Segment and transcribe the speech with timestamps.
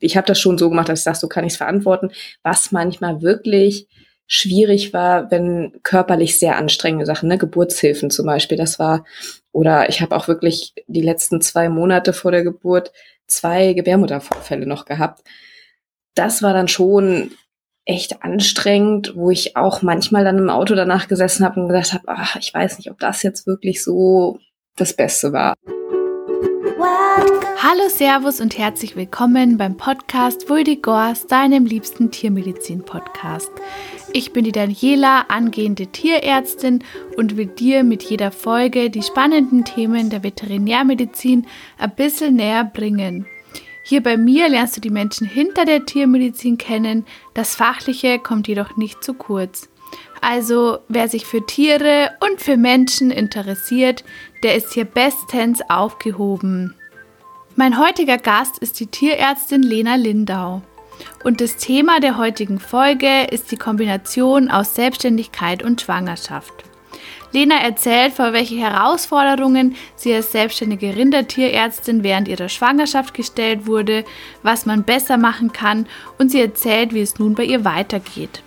[0.00, 2.10] ich habe das schon so gemacht, dass ich sage, so kann ich es verantworten.
[2.42, 3.86] Was manchmal wirklich
[4.26, 9.04] schwierig war, wenn körperlich sehr anstrengende Sachen, ne, Geburtshilfen zum Beispiel, das war,
[9.52, 12.92] oder ich habe auch wirklich die letzten zwei Monate vor der Geburt
[13.26, 15.22] zwei Gebärmuttervorfälle noch gehabt.
[16.14, 17.30] Das war dann schon
[17.84, 22.04] echt anstrengend, wo ich auch manchmal dann im Auto danach gesessen habe und gedacht habe,
[22.08, 24.40] ach, ich weiß nicht, ob das jetzt wirklich so
[24.76, 25.54] das Beste war.
[27.58, 33.50] Hallo, Servus und herzlich willkommen beim Podcast Vuldigors, deinem liebsten Tiermedizin-Podcast.
[34.12, 36.84] Ich bin die Daniela, angehende Tierärztin
[37.16, 41.46] und will dir mit jeder Folge die spannenden Themen der Veterinärmedizin
[41.78, 43.24] ein bisschen näher bringen.
[43.84, 48.76] Hier bei mir lernst du die Menschen hinter der Tiermedizin kennen, das Fachliche kommt jedoch
[48.76, 49.70] nicht zu kurz.
[50.20, 54.04] Also wer sich für Tiere und für Menschen interessiert,
[54.42, 56.74] der ist hier bestens aufgehoben.
[57.58, 60.60] Mein heutiger Gast ist die Tierärztin Lena Lindau.
[61.24, 66.52] Und das Thema der heutigen Folge ist die Kombination aus Selbstständigkeit und Schwangerschaft.
[67.32, 74.04] Lena erzählt, vor welche Herausforderungen sie als selbstständige Rindertierärztin während ihrer Schwangerschaft gestellt wurde,
[74.42, 75.86] was man besser machen kann
[76.18, 78.42] und sie erzählt, wie es nun bei ihr weitergeht.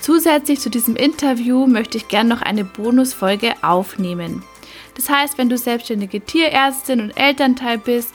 [0.00, 4.42] Zusätzlich zu diesem Interview möchte ich gerne noch eine Bonusfolge aufnehmen.
[4.96, 8.12] Das heißt, wenn du selbstständige Tierärztin und Elternteil bist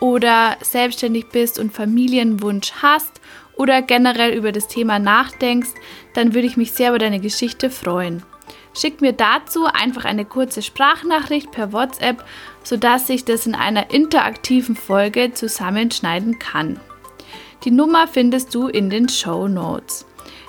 [0.00, 3.20] oder selbstständig bist und Familienwunsch hast
[3.54, 5.70] oder generell über das Thema nachdenkst,
[6.14, 8.22] dann würde ich mich sehr über deine Geschichte freuen.
[8.74, 12.22] Schick mir dazu einfach eine kurze Sprachnachricht per WhatsApp,
[12.62, 16.78] sodass ich das in einer interaktiven Folge zusammenschneiden kann.
[17.64, 20.04] Die Nummer findest du in den Show Notes.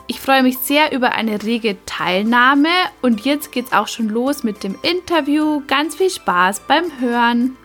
[0.08, 2.70] Ich freue mich sehr über eine rege Teilnahme
[3.02, 5.62] und jetzt geht's auch schon los mit dem Interview.
[5.68, 7.58] Ganz viel Spaß beim Hören.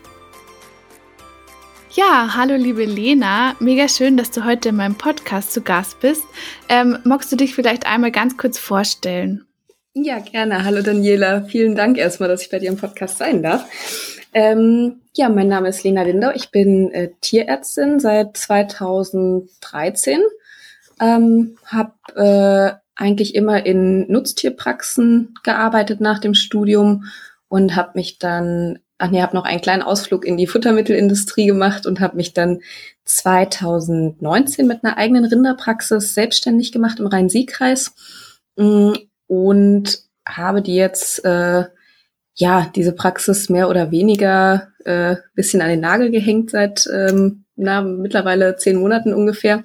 [1.94, 6.24] Ja, hallo liebe Lena, mega schön, dass du heute in meinem Podcast zu Gast bist.
[6.68, 9.44] Ähm, magst du dich vielleicht einmal ganz kurz vorstellen?
[9.94, 10.64] Ja, gerne.
[10.64, 13.66] Hallo Daniela, vielen Dank erstmal, dass ich bei dir im Podcast sein darf.
[14.32, 20.20] Ähm, ja, mein Name ist Lena Lindau, ich bin äh, Tierärztin seit 2013
[21.02, 27.04] ähm, habe äh, eigentlich immer in Nutztierpraxen gearbeitet nach dem Studium
[27.48, 31.86] und habe mich dann, ach nee, habe noch einen kleinen Ausflug in die Futtermittelindustrie gemacht
[31.86, 32.60] und habe mich dann
[33.04, 37.94] 2019 mit einer eigenen Rinderpraxis selbstständig gemacht im Rhein-Sieg-Kreis
[38.56, 38.92] mm,
[39.26, 41.64] und habe die jetzt äh,
[42.34, 47.82] ja diese Praxis mehr oder weniger äh, bisschen an den Nagel gehängt seit ähm, na,
[47.82, 49.64] mittlerweile zehn Monaten ungefähr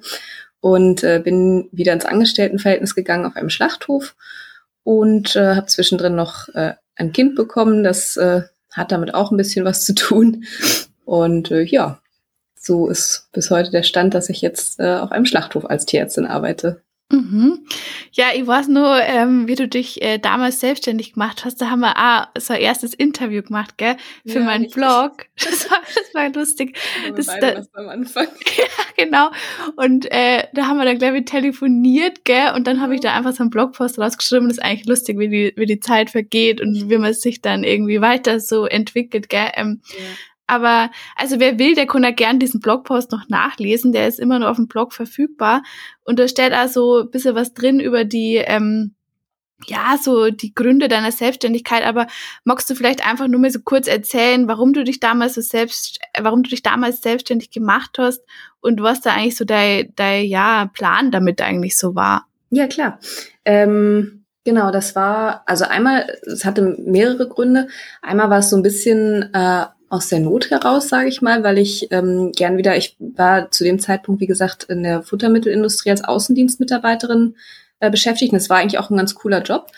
[0.58, 4.16] und äh, bin wieder ins Angestelltenverhältnis gegangen auf einem Schlachthof
[4.82, 7.84] und äh, habe zwischendrin noch äh, ein Kind bekommen.
[7.84, 8.42] Das äh,
[8.78, 10.44] hat damit auch ein bisschen was zu tun.
[11.04, 12.00] Und äh, ja,
[12.54, 16.26] so ist bis heute der Stand, dass ich jetzt äh, auf einem Schlachthof als Tierärztin
[16.26, 16.82] arbeite.
[17.10, 17.66] Mhm.
[18.12, 21.56] Ja, ich weiß nur, ähm, wie du dich äh, damals selbstständig gemacht hast.
[21.56, 23.96] Da haben wir auch so ein erstes Interview gemacht, gell,
[24.26, 24.82] für ja, meinen richtig.
[24.82, 25.26] Blog.
[25.48, 26.76] Das war, das war lustig.
[27.16, 28.26] Das, da, am Anfang.
[28.56, 28.64] ja,
[28.96, 29.30] genau.
[29.76, 33.14] Und äh, da haben wir dann, glaube ich, telefoniert, gell, und dann habe ich da
[33.14, 34.48] einfach so einen Blogpost rausgeschrieben.
[34.48, 37.64] Das ist eigentlich lustig, wie die, wie die Zeit vergeht und wie man sich dann
[37.64, 39.50] irgendwie weiter so entwickelt, gell.
[39.54, 40.04] Ähm, ja.
[40.48, 43.92] Aber also wer will, der kann ja gern diesen Blogpost noch nachlesen.
[43.92, 45.62] Der ist immer noch auf dem Blog verfügbar.
[46.04, 48.94] Und da steht also ein bisschen was drin über die, ähm,
[49.66, 51.84] ja, so die Gründe deiner Selbstständigkeit.
[51.84, 52.06] Aber
[52.44, 55.98] magst du vielleicht einfach nur mal so kurz erzählen, warum du dich damals so selbst,
[56.18, 58.22] warum du dich damals selbstständig gemacht hast
[58.60, 62.26] und was da eigentlich so dein, dein ja, Plan damit eigentlich so war?
[62.50, 62.98] Ja, klar.
[63.44, 67.68] Ähm Genau, das war, also einmal, es hatte mehrere Gründe.
[68.00, 71.58] Einmal war es so ein bisschen äh, aus der Not heraus, sage ich mal, weil
[71.58, 76.04] ich ähm, gern wieder, ich war zu dem Zeitpunkt, wie gesagt, in der Futtermittelindustrie als
[76.04, 77.36] Außendienstmitarbeiterin
[77.80, 78.32] äh, beschäftigt.
[78.32, 79.70] Und das war eigentlich auch ein ganz cooler Job.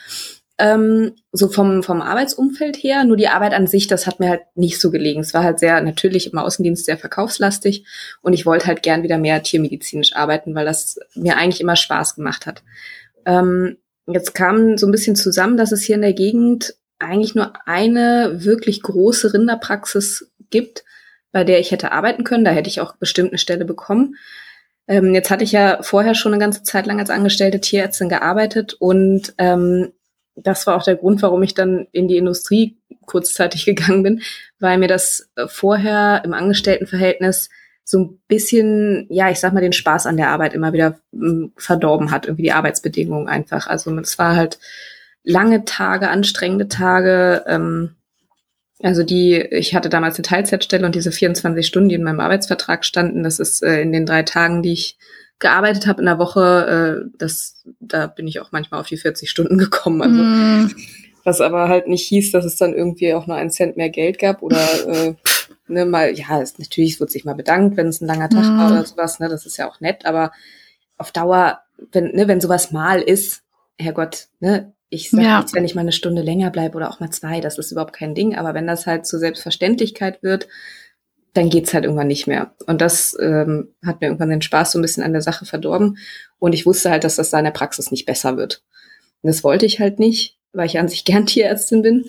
[0.59, 4.43] Ähm, so vom, vom Arbeitsumfeld her, nur die Arbeit an sich, das hat mir halt
[4.55, 5.21] nicht so gelegen.
[5.21, 7.87] Es war halt sehr, natürlich im Außendienst sehr verkaufslastig
[8.21, 12.17] und ich wollte halt gern wieder mehr tiermedizinisch arbeiten, weil das mir eigentlich immer Spaß
[12.17, 12.63] gemacht hat.
[13.25, 17.53] Ähm, jetzt kam so ein bisschen zusammen, dass es hier in der Gegend eigentlich nur
[17.67, 20.85] eine wirklich große Rinderpraxis gibt,
[21.33, 22.45] bei der ich hätte arbeiten können.
[22.45, 24.17] Da hätte ich auch bestimmt eine Stelle bekommen.
[24.89, 28.75] Ähm, jetzt hatte ich ja vorher schon eine ganze Zeit lang als angestellte Tierärztin gearbeitet
[28.75, 29.93] und ähm,
[30.37, 34.23] das war auch der Grund, warum ich dann in die Industrie kurzzeitig gegangen bin,
[34.59, 37.51] weil mir das äh, vorher im Angestelltenverhältnis
[37.85, 41.53] so ein bisschen, ja, ich sag mal, den Spaß an der Arbeit immer wieder ähm,
[41.57, 43.67] verdorben hat, irgendwie die Arbeitsbedingungen einfach.
[43.67, 44.59] Also es war halt
[45.23, 47.45] lange Tage, anstrengende Tage.
[47.47, 47.97] Ähm,
[48.83, 52.85] Also die, ich hatte damals eine Teilzeitstelle und diese 24 Stunden, die in meinem Arbeitsvertrag
[52.85, 54.97] standen, das ist äh, in den drei Tagen, die ich
[55.39, 59.29] gearbeitet habe in der Woche, äh, das, da bin ich auch manchmal auf die 40
[59.29, 60.01] Stunden gekommen.
[60.01, 60.75] Also mm.
[61.25, 64.19] was aber halt nicht hieß, dass es dann irgendwie auch nur einen Cent mehr Geld
[64.19, 65.15] gab oder äh,
[65.69, 68.45] ne, mal, ja, es, natürlich es wird sich mal bedankt, wenn es ein langer Tag
[68.45, 68.59] mm.
[68.59, 70.33] war oder sowas, ne, das ist ja auch nett, aber
[70.97, 71.61] auf Dauer,
[71.93, 73.43] wenn, ne, wenn sowas mal ist,
[73.79, 75.45] Herrgott, ne, ich sage ja.
[75.53, 78.15] wenn ich mal eine Stunde länger bleibe oder auch mal zwei, das ist überhaupt kein
[78.15, 80.49] Ding, aber wenn das halt zur Selbstverständlichkeit wird,
[81.33, 82.55] dann geht's halt irgendwann nicht mehr.
[82.67, 85.99] Und das ähm, hat mir irgendwann den Spaß so ein bisschen an der Sache verdorben.
[86.41, 88.65] Und ich wusste halt, dass das da in der Praxis nicht besser wird.
[89.23, 92.05] Und das wollte ich halt nicht, weil ich an sich gern Tierärztin bin.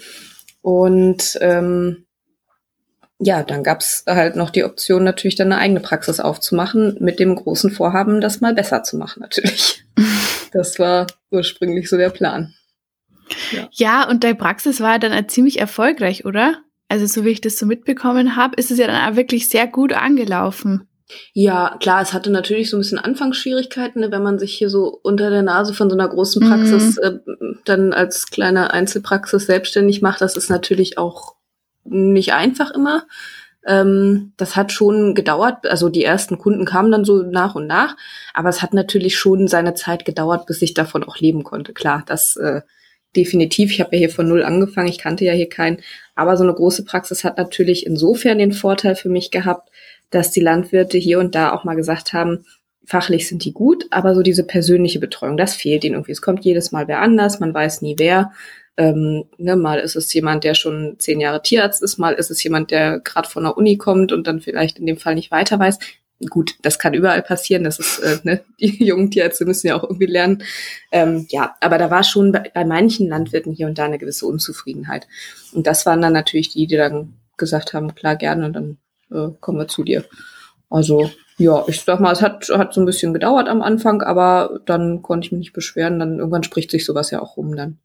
[0.62, 2.06] Und ähm,
[3.20, 7.36] ja, dann gab's halt noch die Option, natürlich dann eine eigene Praxis aufzumachen, mit dem
[7.36, 9.84] großen Vorhaben, das mal besser zu machen, natürlich.
[10.54, 12.54] Das war ursprünglich so der Plan.
[13.52, 16.60] Ja, ja und deine Praxis war dann ziemlich erfolgreich, oder?
[16.88, 19.68] Also so wie ich das so mitbekommen habe, ist es ja dann auch wirklich sehr
[19.68, 20.88] gut angelaufen.
[21.34, 25.00] Ja, klar, es hatte natürlich so ein bisschen Anfangsschwierigkeiten, ne, wenn man sich hier so
[25.04, 27.04] unter der Nase von so einer großen Praxis mhm.
[27.04, 30.22] äh, dann als kleine Einzelpraxis selbstständig macht.
[30.22, 31.36] Das ist natürlich auch
[31.84, 33.06] nicht einfach immer.
[33.66, 37.96] Ähm, das hat schon gedauert, also die ersten Kunden kamen dann so nach und nach,
[38.34, 41.72] aber es hat natürlich schon seine Zeit gedauert, bis ich davon auch leben konnte.
[41.74, 42.62] Klar, das äh,
[43.16, 43.72] definitiv.
[43.72, 45.78] Ich habe ja hier von null angefangen, ich kannte ja hier keinen.
[46.16, 49.70] Aber so eine große Praxis hat natürlich insofern den Vorteil für mich gehabt,
[50.10, 52.46] dass die Landwirte hier und da auch mal gesagt haben,
[52.86, 56.12] fachlich sind die gut, aber so diese persönliche Betreuung, das fehlt ihnen irgendwie.
[56.12, 58.32] Es kommt jedes Mal wer anders, man weiß nie wer.
[58.78, 62.44] Ähm, ne, mal ist es jemand, der schon zehn Jahre Tierarzt ist, mal ist es
[62.44, 65.60] jemand, der gerade von der Uni kommt und dann vielleicht in dem Fall nicht weiter
[65.60, 65.78] weiß
[66.30, 67.64] gut, das kann überall passieren.
[67.64, 70.44] Das ist, äh, ne, die jungen Tierärzte müssen ja auch irgendwie lernen.
[70.92, 74.26] Ähm, ja, aber da war schon bei, bei manchen Landwirten hier und da eine gewisse
[74.26, 75.08] Unzufriedenheit.
[75.54, 78.78] Und das waren dann natürlich die, die dann gesagt haben, klar, gerne, dann
[79.12, 80.06] äh, kommen wir zu dir.
[80.70, 84.62] Also, ja, ich sag mal, es hat, hat so ein bisschen gedauert am Anfang, aber
[84.66, 86.00] dann konnte ich mich nicht beschweren.
[86.00, 87.80] Dann irgendwann spricht sich sowas ja auch rum dann.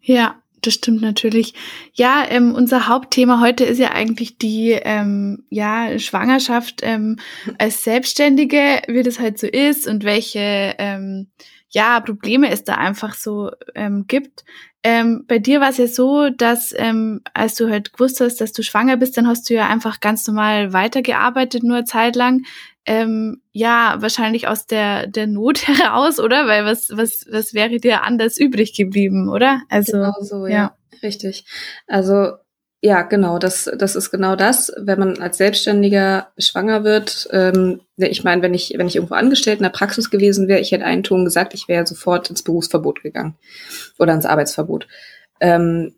[0.00, 1.54] Ja, das stimmt natürlich.
[1.92, 7.18] Ja, ähm, unser Hauptthema heute ist ja eigentlich die ähm, ja, Schwangerschaft ähm,
[7.58, 11.28] als Selbstständige, wie das halt so ist und welche ähm,
[11.68, 14.44] ja, Probleme es da einfach so ähm, gibt.
[14.86, 18.52] Ähm, bei dir war es ja so, dass ähm, als du halt gewusst hast, dass
[18.52, 22.42] du schwanger bist, dann hast du ja einfach ganz normal weitergearbeitet, nur eine Zeit lang
[22.86, 26.46] ähm, ja, wahrscheinlich aus der, der Not heraus, oder?
[26.46, 29.62] Weil was, was, was wäre dir anders übrig geblieben, oder?
[29.68, 30.54] Also, genau so, ja.
[30.54, 30.76] ja.
[31.02, 31.44] Richtig.
[31.86, 32.32] Also,
[32.80, 34.70] ja, genau, das, das ist genau das.
[34.76, 39.58] Wenn man als Selbstständiger schwanger wird, ähm, ich meine, wenn ich, wenn ich irgendwo angestellt
[39.58, 43.02] in der Praxis gewesen wäre, ich hätte einen Ton gesagt, ich wäre sofort ins Berufsverbot
[43.02, 43.36] gegangen
[43.98, 44.86] oder ins Arbeitsverbot.
[45.40, 45.94] Ähm,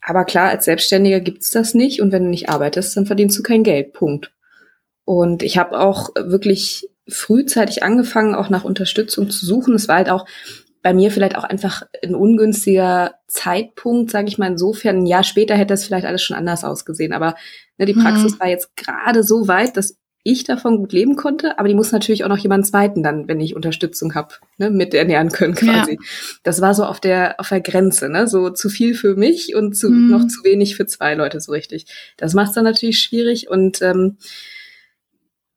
[0.00, 3.42] aber klar, als Selbstständiger gibt's das nicht und wenn du nicht arbeitest, dann verdienst du
[3.42, 3.92] kein Geld.
[3.92, 4.32] Punkt.
[5.06, 9.74] Und ich habe auch wirklich frühzeitig angefangen, auch nach Unterstützung zu suchen.
[9.74, 10.26] Es war halt auch
[10.82, 14.50] bei mir vielleicht auch einfach ein ungünstiger Zeitpunkt, sage ich mal.
[14.50, 17.12] Insofern, ein Jahr später hätte das vielleicht alles schon anders ausgesehen.
[17.12, 17.36] Aber
[17.78, 18.40] ne, die Praxis mhm.
[18.40, 22.24] war jetzt gerade so weit, dass ich davon gut leben konnte, aber die muss natürlich
[22.24, 25.92] auch noch jemanden zweiten dann, wenn ich Unterstützung habe, ne, mit ernähren können quasi.
[25.92, 25.98] Ja.
[26.42, 29.76] Das war so auf der auf der Grenze, ne, so zu viel für mich und
[29.76, 30.10] zu, mhm.
[30.10, 31.86] noch zu wenig für zwei Leute so richtig.
[32.16, 34.16] Das macht dann natürlich schwierig und ähm,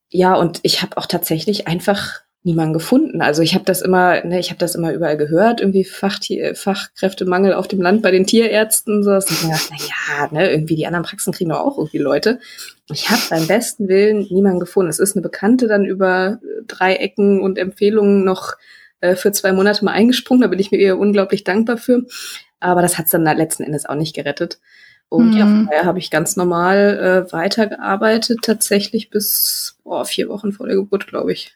[0.09, 3.21] ja, und ich habe auch tatsächlich einfach niemanden gefunden.
[3.21, 7.53] Also ich habe das immer, ne, ich habe das immer überall gehört, irgendwie Fachtier, Fachkräftemangel
[7.53, 9.03] auf dem Land bei den Tierärzten.
[9.03, 11.77] So, dass ich mir gedacht, na ja, ne, irgendwie die anderen Praxen kriegen doch auch
[11.77, 12.39] irgendwie Leute.
[12.91, 14.89] Ich habe beim besten Willen niemanden gefunden.
[14.89, 18.53] Es ist eine Bekannte dann über drei Ecken und Empfehlungen noch
[19.01, 20.41] äh, für zwei Monate mal eingesprungen.
[20.41, 22.05] Da bin ich mir eher unglaublich dankbar für.
[22.61, 24.59] Aber das hat's dann letzten Endes auch nicht gerettet.
[25.09, 25.37] Und mhm.
[25.37, 30.67] ja, von daher habe ich ganz normal äh, weitergearbeitet, tatsächlich bis oh, vier Wochen vor
[30.67, 31.55] der Geburt, glaube ich.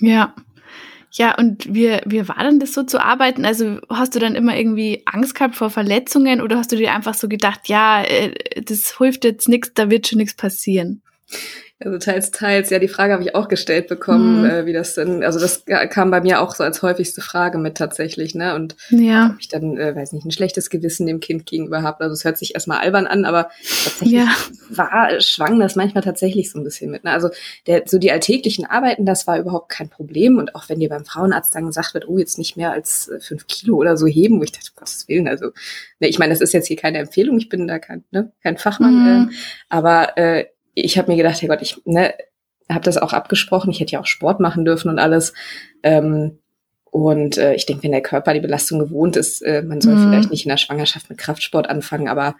[0.00, 0.34] Ja.
[1.12, 3.44] Ja, und wie, wie war denn das so zu arbeiten?
[3.44, 7.14] Also hast du dann immer irgendwie Angst gehabt vor Verletzungen oder hast du dir einfach
[7.14, 8.32] so gedacht, ja, äh,
[8.62, 11.02] das hilft jetzt nichts, da wird schon nichts passieren?
[11.82, 12.68] Also teils, teils.
[12.68, 14.50] Ja, die Frage habe ich auch gestellt bekommen, mhm.
[14.50, 17.78] äh, wie das denn, also das kam bei mir auch so als häufigste Frage mit
[17.78, 18.54] tatsächlich, ne?
[18.54, 19.30] Und ja.
[19.32, 22.04] ob ich dann, äh, weiß nicht, ein schlechtes Gewissen dem Kind gegenüber habe.
[22.04, 23.48] Also es hört sich erstmal albern an, aber
[23.82, 24.28] tatsächlich ja.
[24.68, 27.04] war, schwang das manchmal tatsächlich so ein bisschen mit.
[27.04, 27.12] Ne?
[27.12, 27.30] Also
[27.66, 30.36] der, so die alltäglichen Arbeiten, das war überhaupt kein Problem.
[30.36, 33.20] Und auch wenn dir beim Frauenarzt dann gesagt wird, oh, jetzt nicht mehr als äh,
[33.20, 35.46] fünf Kilo oder so heben, wo ich dachte, um Gottes Willen, also,
[35.98, 38.58] ne, ich meine, das ist jetzt hier keine Empfehlung, ich bin da kein, ne, kein
[38.58, 39.30] Fachmann, mhm.
[39.30, 39.34] äh,
[39.70, 40.44] aber äh,
[40.74, 42.14] ich habe mir gedacht, Herrgott, ich ne,
[42.68, 43.70] habe das auch abgesprochen.
[43.70, 45.32] Ich hätte ja auch Sport machen dürfen und alles.
[45.82, 46.38] Ähm,
[46.90, 50.10] und äh, ich denke, wenn der Körper die Belastung gewohnt ist, äh, man soll mhm.
[50.10, 52.34] vielleicht nicht in der Schwangerschaft mit Kraftsport anfangen, aber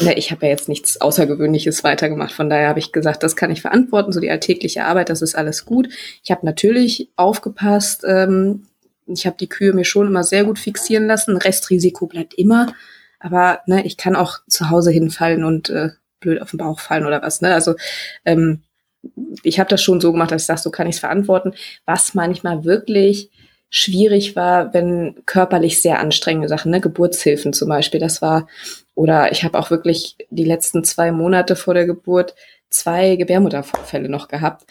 [0.00, 2.32] ne, ich habe ja jetzt nichts Außergewöhnliches weitergemacht.
[2.32, 5.36] Von daher habe ich gesagt, das kann ich verantworten, so die alltägliche Arbeit, das ist
[5.36, 5.88] alles gut.
[6.24, 8.64] Ich habe natürlich aufgepasst, ähm,
[9.06, 11.36] ich habe die Kühe mir schon immer sehr gut fixieren lassen.
[11.36, 12.72] Restrisiko bleibt immer.
[13.20, 15.90] Aber ne, ich kann auch zu Hause hinfallen und äh,
[16.24, 17.40] blöd auf den Bauch fallen oder was.
[17.40, 17.54] Ne?
[17.54, 17.74] Also
[18.24, 18.62] ähm,
[19.42, 21.52] ich habe das schon so gemacht, dass ich sage, so kann ich es verantworten.
[21.84, 23.30] Was manchmal wirklich
[23.70, 28.46] schwierig war, wenn körperlich sehr anstrengende Sachen, ne, Geburtshilfen zum Beispiel, das war,
[28.94, 32.34] oder ich habe auch wirklich die letzten zwei Monate vor der Geburt
[32.70, 34.64] zwei Gebärmuttervorfälle noch gehabt.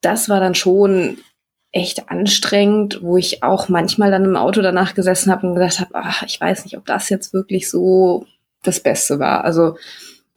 [0.00, 1.18] Das war dann schon
[1.72, 5.92] echt anstrengend, wo ich auch manchmal dann im Auto danach gesessen habe und gedacht habe,
[6.26, 8.26] ich weiß nicht, ob das jetzt wirklich so
[8.62, 9.44] das Beste war.
[9.44, 9.76] Also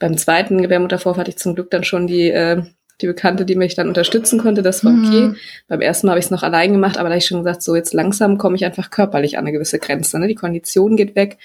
[0.01, 2.63] beim zweiten Gebärmuttervorfall hatte ich zum Glück dann schon die, äh,
[3.01, 4.63] die Bekannte, die mich dann unterstützen konnte.
[4.63, 5.27] Das war okay.
[5.27, 5.35] Mhm.
[5.67, 7.61] Beim ersten Mal habe ich es noch allein gemacht, aber da habe ich schon gesagt,
[7.61, 10.19] so jetzt langsam komme ich einfach körperlich an eine gewisse Grenze.
[10.19, 10.27] Ne?
[10.27, 11.37] Die Kondition geht weg.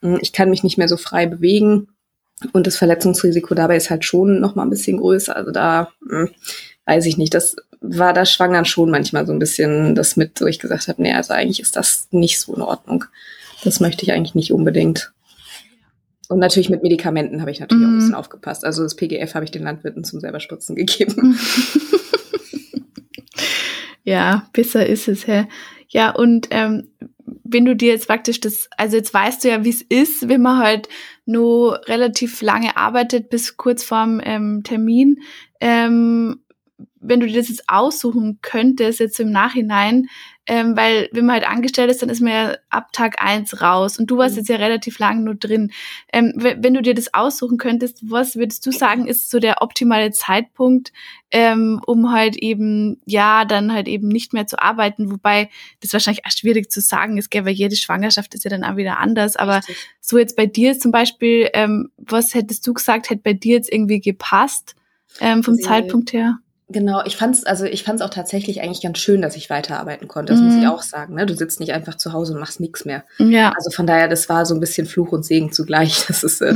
[0.00, 1.88] Hm, ich kann mich nicht mehr so frei bewegen.
[2.52, 5.36] Und das Verletzungsrisiko dabei ist halt schon noch mal ein bisschen größer.
[5.36, 6.30] Also da mh, hm,
[6.86, 7.34] weiß ich nicht.
[7.34, 11.02] Das war da schwangern schon manchmal so ein bisschen das mit, wo ich gesagt habe,
[11.02, 13.04] nee, also eigentlich ist das nicht so in Ordnung.
[13.64, 15.12] Das möchte ich eigentlich nicht unbedingt.
[16.28, 17.86] Und natürlich mit Medikamenten habe ich natürlich mm.
[17.86, 18.16] auch ein bisschen mhm.
[18.16, 18.64] aufgepasst.
[18.64, 21.38] Also das PGF habe ich den Landwirten zum selber spritzen gegeben.
[24.04, 25.46] ja, besser ist es, hä?
[25.88, 26.88] Ja, und ähm,
[27.44, 30.42] wenn du dir jetzt praktisch das, also jetzt weißt du ja, wie es ist, wenn
[30.42, 30.88] man halt
[31.24, 35.20] nur relativ lange arbeitet bis kurz vorm ähm, Termin.
[35.60, 36.40] Ähm,
[37.00, 40.08] wenn du dir das jetzt aussuchen könntest, jetzt im Nachhinein,
[40.50, 43.98] ähm, weil wenn man halt angestellt ist, dann ist man ja ab Tag eins raus
[43.98, 44.38] und du warst mhm.
[44.38, 45.72] jetzt ja relativ lang nur drin.
[46.10, 50.10] Ähm, wenn du dir das aussuchen könntest, was würdest du sagen, ist so der optimale
[50.10, 50.92] Zeitpunkt,
[51.30, 56.24] ähm, um halt eben, ja, dann halt eben nicht mehr zu arbeiten, wobei das wahrscheinlich
[56.24, 59.36] auch schwierig zu sagen ist, gell, weil jede Schwangerschaft ist ja dann auch wieder anders,
[59.36, 59.76] aber Richtig.
[60.00, 63.70] so jetzt bei dir zum Beispiel, ähm, was hättest du gesagt, hätte bei dir jetzt
[63.70, 64.76] irgendwie gepasst
[65.20, 66.38] ähm, vom also, Zeitpunkt her?
[66.70, 70.34] Genau, ich fand's, also ich fand's auch tatsächlich eigentlich ganz schön, dass ich weiterarbeiten konnte.
[70.34, 70.46] Das mhm.
[70.48, 70.68] muss ich mhm.
[70.68, 71.14] auch sagen.
[71.14, 71.24] Ne?
[71.24, 73.04] Du sitzt nicht einfach zu Hause und machst nichts mehr.
[73.18, 73.52] Ja.
[73.56, 76.04] Also von daher, das war so ein bisschen Fluch und Segen zugleich.
[76.08, 76.54] Das ist, äh,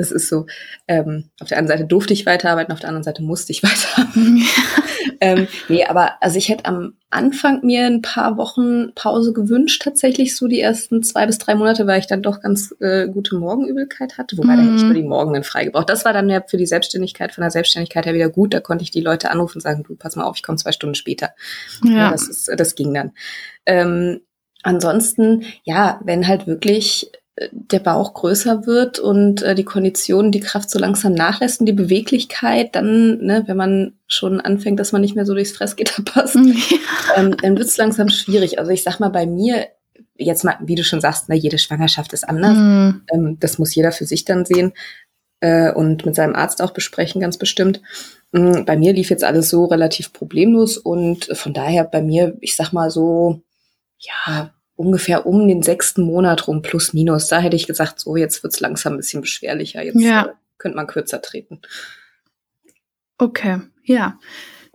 [0.00, 0.46] das ist so.
[0.88, 4.38] Ähm, auf der einen Seite durfte ich weiterarbeiten, auf der anderen Seite musste ich weiterarbeiten.
[4.38, 4.82] Ja.
[5.20, 10.36] ähm, nee, aber also ich hätte am Anfang mir ein paar Wochen Pause gewünscht, tatsächlich
[10.36, 14.16] so die ersten zwei bis drei Monate, weil ich dann doch ganz äh, gute Morgenübelkeit
[14.16, 14.56] hatte, wobei mhm.
[14.56, 15.90] da hätte ich nur die Morgen frei gebraucht.
[15.90, 18.54] Das war dann ja für die Selbstständigkeit, von der Selbstständigkeit her wieder gut.
[18.54, 20.72] Da konnte ich die Leute anrufen und sagen, du, pass mal auf, ich komme zwei
[20.72, 21.30] Stunden später.
[21.84, 21.92] Ja.
[21.92, 23.12] ja das, ist, das ging dann.
[23.66, 24.20] Ähm,
[24.62, 27.10] ansonsten, ja, wenn halt wirklich
[27.52, 31.72] der Bauch größer wird und äh, die Kondition, die Kraft so langsam nachlässt und die
[31.72, 36.34] Beweglichkeit, dann, ne, wenn man schon anfängt, dass man nicht mehr so durchs Fressgitter passt,
[36.34, 36.76] ja.
[37.16, 38.58] ähm, dann wird es langsam schwierig.
[38.58, 39.68] Also ich sag mal, bei mir,
[40.16, 42.56] jetzt mal, wie du schon sagst, ne, jede Schwangerschaft ist anders.
[42.56, 43.02] Mhm.
[43.12, 44.72] Ähm, das muss jeder für sich dann sehen
[45.40, 47.80] äh, und mit seinem Arzt auch besprechen, ganz bestimmt.
[48.32, 52.54] Mhm, bei mir lief jetzt alles so relativ problemlos und von daher bei mir, ich
[52.54, 53.40] sag mal so,
[53.98, 57.28] ja, ungefähr um den sechsten Monat rum, plus minus.
[57.28, 59.82] Da hätte ich gesagt, so jetzt wird's langsam ein bisschen beschwerlicher.
[59.82, 60.22] Jetzt ja.
[60.24, 61.60] äh, könnte man kürzer treten.
[63.18, 64.18] Okay, ja.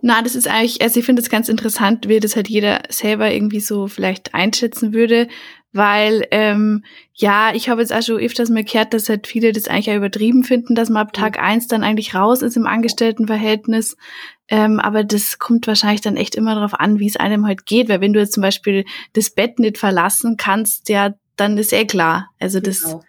[0.00, 3.32] Na, das ist eigentlich, also ich finde es ganz interessant, wie das halt jeder selber
[3.32, 5.26] irgendwie so vielleicht einschätzen würde,
[5.72, 9.66] weil ähm, ja, ich habe jetzt auch schon öfters mal gehört, dass halt viele das
[9.66, 13.96] eigentlich auch übertrieben finden, dass man ab Tag eins dann eigentlich raus ist im Angestelltenverhältnis.
[14.48, 17.88] Ähm, aber das kommt wahrscheinlich dann echt immer darauf an, wie es einem halt geht,
[17.88, 21.84] weil wenn du jetzt zum Beispiel das Bett nicht verlassen kannst, ja, dann ist eh
[21.84, 22.30] klar.
[22.38, 23.02] Also das, genau.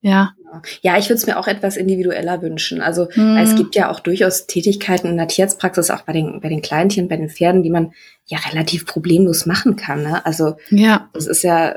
[0.00, 0.34] ja.
[0.82, 2.82] Ja, ich würde es mir auch etwas individueller wünschen.
[2.82, 3.38] Also hm.
[3.38, 7.08] es gibt ja auch durchaus Tätigkeiten in der Tierarztpraxis, auch bei den, bei den Kleintieren,
[7.08, 7.92] bei den Pferden, die man
[8.26, 10.02] ja relativ problemlos machen kann.
[10.02, 10.24] Ne?
[10.26, 11.08] Also ja.
[11.14, 11.74] das ist ja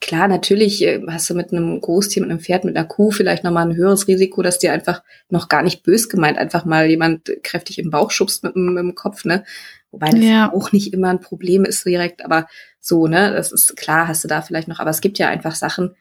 [0.00, 3.44] klar, natürlich äh, hast du mit einem Großtier, mit einem Pferd, mit einer Kuh vielleicht
[3.44, 7.30] nochmal ein höheres Risiko, dass dir einfach noch gar nicht bös gemeint einfach mal jemand
[7.42, 9.44] kräftig im Bauch schubst mit, mit dem Kopf, ne?
[9.90, 10.52] Wobei das ja.
[10.52, 12.46] auch nicht immer ein Problem ist direkt, aber
[12.78, 13.32] so, ne?
[13.32, 15.94] Das ist klar, hast du da vielleicht noch, aber es gibt ja einfach Sachen,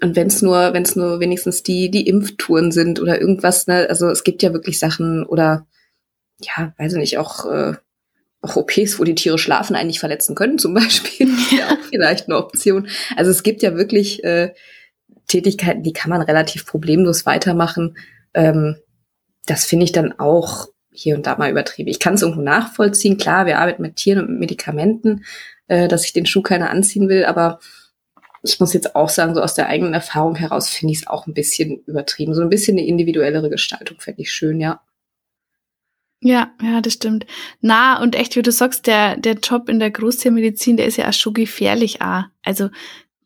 [0.00, 3.86] und wenn es nur, wenn es nur wenigstens die, die Impftouren sind oder irgendwas, ne,
[3.88, 5.66] also es gibt ja wirklich Sachen oder
[6.40, 7.74] ja, weiß ich nicht, auch äh,
[8.42, 11.28] auch OPs, wo die Tiere schlafen, eigentlich verletzen können, zum Beispiel.
[11.56, 12.88] ja auch vielleicht eine Option.
[13.16, 14.52] Also es gibt ja wirklich äh,
[15.28, 17.96] Tätigkeiten, die kann man relativ problemlos weitermachen.
[18.34, 18.76] Ähm,
[19.46, 21.88] das finde ich dann auch hier und da mal übertrieben.
[21.88, 23.16] Ich kann es irgendwo nachvollziehen.
[23.16, 25.24] Klar, wir arbeiten mit Tieren und mit Medikamenten,
[25.68, 27.60] äh, dass ich den Schuh keiner anziehen will, aber
[28.42, 31.26] ich muss jetzt auch sagen, so aus der eigenen Erfahrung heraus finde ich es auch
[31.26, 32.34] ein bisschen übertrieben.
[32.34, 34.80] So ein bisschen eine individuellere Gestaltung fände ich schön, ja.
[36.24, 37.26] Ja, ja, das stimmt.
[37.60, 41.08] Na, und echt, wie du sagst, der, der Job in der Großtiermedizin, der ist ja
[41.08, 42.22] auch schon gefährlich auch.
[42.44, 42.70] Also,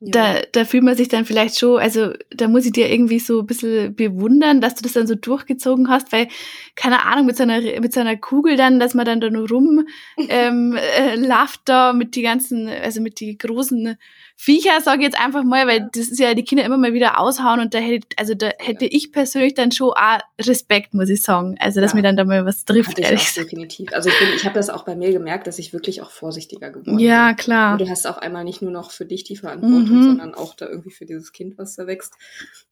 [0.01, 3.41] da, da fühlt man sich dann vielleicht schon, also da muss ich dir irgendwie so
[3.41, 6.29] ein bisschen bewundern, dass du das dann so durchgezogen hast, weil,
[6.75, 9.49] keine Ahnung, mit so einer, mit so einer Kugel dann, dass man dann da nur
[9.49, 9.87] rum
[10.29, 13.97] ähm, äh, lauft da mit die ganzen, also mit die großen
[14.39, 17.19] Viecher, sage ich jetzt einfach mal, weil das ist ja die Kinder immer mal wieder
[17.19, 21.23] aushauen und da hätte, also da hätte ich persönlich dann schon auch Respekt, muss ich
[21.23, 21.57] sagen.
[21.59, 21.97] Also, dass ja.
[21.97, 23.51] mir dann da mal was trifft, ehrlich gesagt.
[23.51, 23.95] Definitiv.
[23.95, 26.69] Also ich bin, ich habe das auch bei mir gemerkt, dass ich wirklich auch vorsichtiger
[26.69, 26.99] geworden bin.
[26.99, 27.73] Ja, klar.
[27.73, 30.03] Und du hast auch einmal nicht nur noch für dich die Verantwortung, mhm.
[30.03, 32.13] sondern auch da irgendwie für dieses Kind, was da wächst.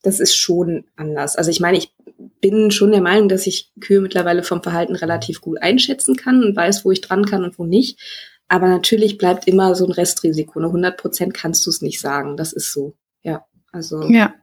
[0.03, 1.35] Das ist schon anders.
[1.35, 1.95] Also ich meine, ich
[2.43, 6.55] bin schon der Meinung, dass ich Kühe mittlerweile vom Verhalten relativ gut einschätzen kann und
[6.55, 7.99] weiß, wo ich dran kann und wo nicht.
[8.49, 10.59] Aber natürlich bleibt immer so ein Restrisiko.
[10.59, 12.37] Eine 100 Prozent kannst du es nicht sagen.
[12.37, 12.95] Das ist so.
[13.23, 14.03] Ja, also.
[14.09, 14.35] Ja.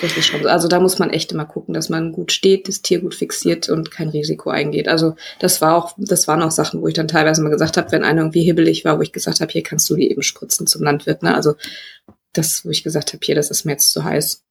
[0.00, 0.48] Das ist schon so.
[0.48, 3.68] Also da muss man echt immer gucken, dass man gut steht, das Tier gut fixiert
[3.68, 4.86] und kein Risiko eingeht.
[4.86, 7.90] Also das war auch, das waren auch Sachen, wo ich dann teilweise mal gesagt habe,
[7.90, 10.66] wenn einer irgendwie hibbelig war, wo ich gesagt habe, hier kannst du die eben spritzen
[10.66, 11.22] zum Landwirt.
[11.22, 11.34] Ne?
[11.34, 11.54] Also
[12.32, 14.44] das, wo ich gesagt habe, hier, das ist mir jetzt zu heiß.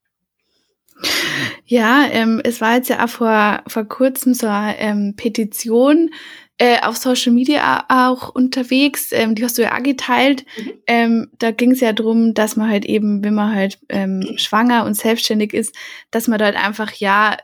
[1.66, 6.10] Ja, ähm, es war jetzt ja auch vor, vor kurzem so eine ähm, Petition
[6.58, 10.46] äh, auf Social Media auch unterwegs, ähm, die hast du ja auch geteilt.
[10.58, 10.72] Mhm.
[10.88, 14.86] Ähm, da ging es ja drum, dass man halt eben, wenn man halt ähm, schwanger
[14.86, 15.76] und selbstständig ist,
[16.10, 17.38] dass man dort einfach ja,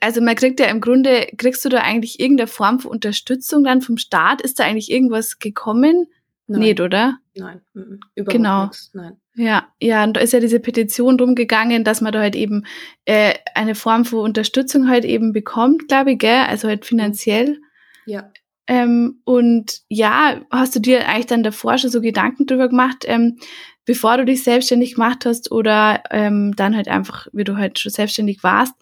[0.00, 3.82] also man kriegt ja im Grunde, kriegst du da eigentlich irgendeine Form von Unterstützung dann
[3.82, 4.40] vom Staat?
[4.40, 6.06] Ist da eigentlich irgendwas gekommen?
[6.46, 6.60] Nein.
[6.60, 7.18] Nicht, oder?
[7.34, 8.00] Nein, mhm.
[8.14, 8.64] überhaupt genau.
[8.66, 8.90] Nichts.
[8.94, 9.16] Nein.
[9.34, 12.64] Ja, ja, und da ist ja diese Petition drum gegangen, dass man da halt eben
[13.04, 16.44] äh, eine Form von Unterstützung halt eben bekommt, glaube ich, gell?
[16.48, 17.58] Also halt finanziell.
[18.06, 18.30] Ja.
[18.66, 23.38] Ähm, und ja, hast du dir eigentlich dann davor schon so Gedanken drüber gemacht, ähm,
[23.84, 27.92] bevor du dich selbstständig gemacht hast oder ähm, dann halt einfach, wie du halt schon
[27.92, 28.74] selbstständig warst,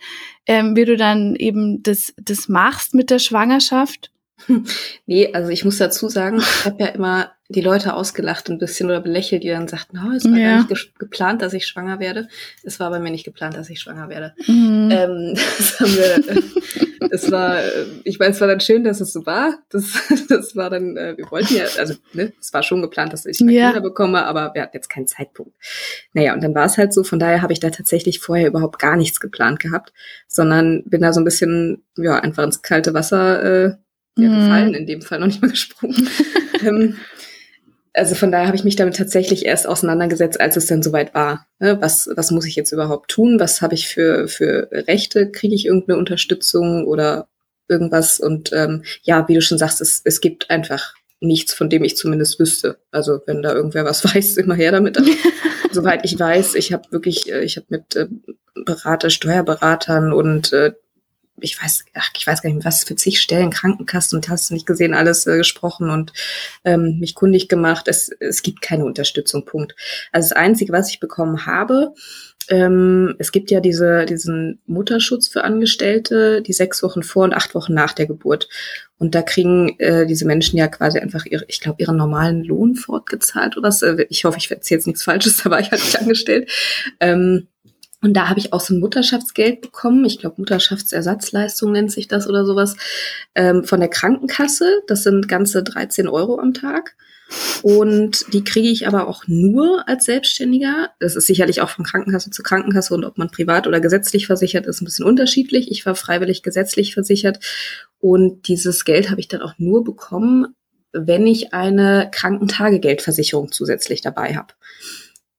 [0.47, 4.11] ähm, wie du dann eben das, das machst mit der Schwangerschaft?
[5.07, 8.89] Nee, also ich muss dazu sagen, ich habe ja immer die Leute ausgelacht ein bisschen
[8.89, 10.59] oder belächelt, die dann sagten, oh, es war ja.
[10.59, 12.29] gar nicht geplant, dass ich schwanger werde.
[12.63, 14.35] Es war bei mir nicht geplant, dass ich schwanger werde.
[14.47, 14.89] Mhm.
[14.91, 16.43] Ähm, das haben wir,
[17.11, 17.59] es war,
[18.05, 19.59] ich meine, es war dann schön, dass es so war.
[19.69, 19.93] Das,
[20.29, 23.39] das war dann, äh, wir wollten ja, also ne, es war schon geplant, dass ich
[23.41, 23.73] ja.
[23.73, 25.55] Kinder bekomme, aber wir hatten jetzt keinen Zeitpunkt.
[26.15, 28.79] Naja, und dann war es halt so, von daher habe ich da tatsächlich vorher überhaupt
[28.79, 29.93] gar nichts geplant gehabt,
[30.29, 33.75] sondern bin da so ein bisschen, ja, einfach ins kalte Wasser äh,
[34.17, 34.41] ja, mhm.
[34.41, 36.09] gefallen, in dem Fall noch nicht mal gesprungen.
[36.65, 36.97] ähm,
[37.95, 41.47] also von daher habe ich mich damit tatsächlich erst auseinandergesetzt, als es dann soweit war.
[41.61, 41.81] Ne?
[41.81, 43.39] Was, was muss ich jetzt überhaupt tun?
[43.39, 45.31] Was habe ich für, für Rechte?
[45.31, 47.29] Kriege ich irgendeine Unterstützung oder
[47.69, 48.19] irgendwas?
[48.19, 51.97] Und ähm, ja, wie du schon sagst, es, es gibt einfach nichts, von dem ich
[51.97, 52.79] zumindest wüsste.
[52.91, 54.99] Also wenn da irgendwer was weiß, immer her damit.
[55.71, 58.09] soweit ich weiß, ich habe wirklich, äh, ich habe mit äh,
[58.65, 60.73] Berater, Steuerberatern und äh,
[61.41, 64.67] ich weiß, ach, ich weiß gar nicht, was für zig Stellen Krankenkassen und hast nicht
[64.67, 66.13] gesehen, alles äh, gesprochen und
[66.65, 67.89] ähm, mich kundig gemacht.
[67.89, 69.75] Es, es gibt keine Unterstützung, Punkt.
[70.13, 71.93] Also das Einzige, was ich bekommen habe,
[72.49, 77.55] ähm, es gibt ja diese, diesen Mutterschutz für Angestellte, die sechs Wochen vor und acht
[77.55, 78.49] Wochen nach der Geburt.
[78.99, 82.75] Und da kriegen äh, diese Menschen ja quasi einfach ihre, ich glaube, ihren normalen Lohn
[82.75, 83.83] fortgezahlt oder was.
[83.83, 86.51] Äh, ich hoffe, ich erzähle jetzt nichts Falsches, da war ich halt nicht angestellt.
[87.01, 87.49] Ähm,
[88.05, 90.05] und da habe ich auch so ein Mutterschaftsgeld bekommen.
[90.05, 92.77] Ich glaube, Mutterschaftsersatzleistung nennt sich das oder sowas.
[93.35, 94.83] Ähm, von der Krankenkasse.
[94.87, 96.97] Das sind ganze 13 Euro am Tag.
[97.63, 100.91] Und die kriege ich aber auch nur als Selbstständiger.
[101.01, 104.67] Das ist sicherlich auch von Krankenkasse zu Krankenkasse und ob man privat oder gesetzlich versichert
[104.67, 105.71] ist, ein bisschen unterschiedlich.
[105.71, 107.41] Ich war freiwillig gesetzlich versichert
[108.01, 110.55] und dieses Geld habe ich dann auch nur bekommen,
[110.93, 114.53] wenn ich eine Krankentagegeldversicherung zusätzlich dabei habe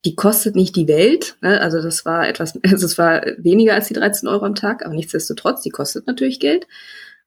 [0.06, 1.38] die kostet nicht die Welt.
[1.41, 1.60] Ne?
[1.60, 4.94] Also das war etwas, also es war weniger als die 13 Euro am Tag, aber
[4.94, 6.68] nichtsdestotrotz, die kostet natürlich Geld.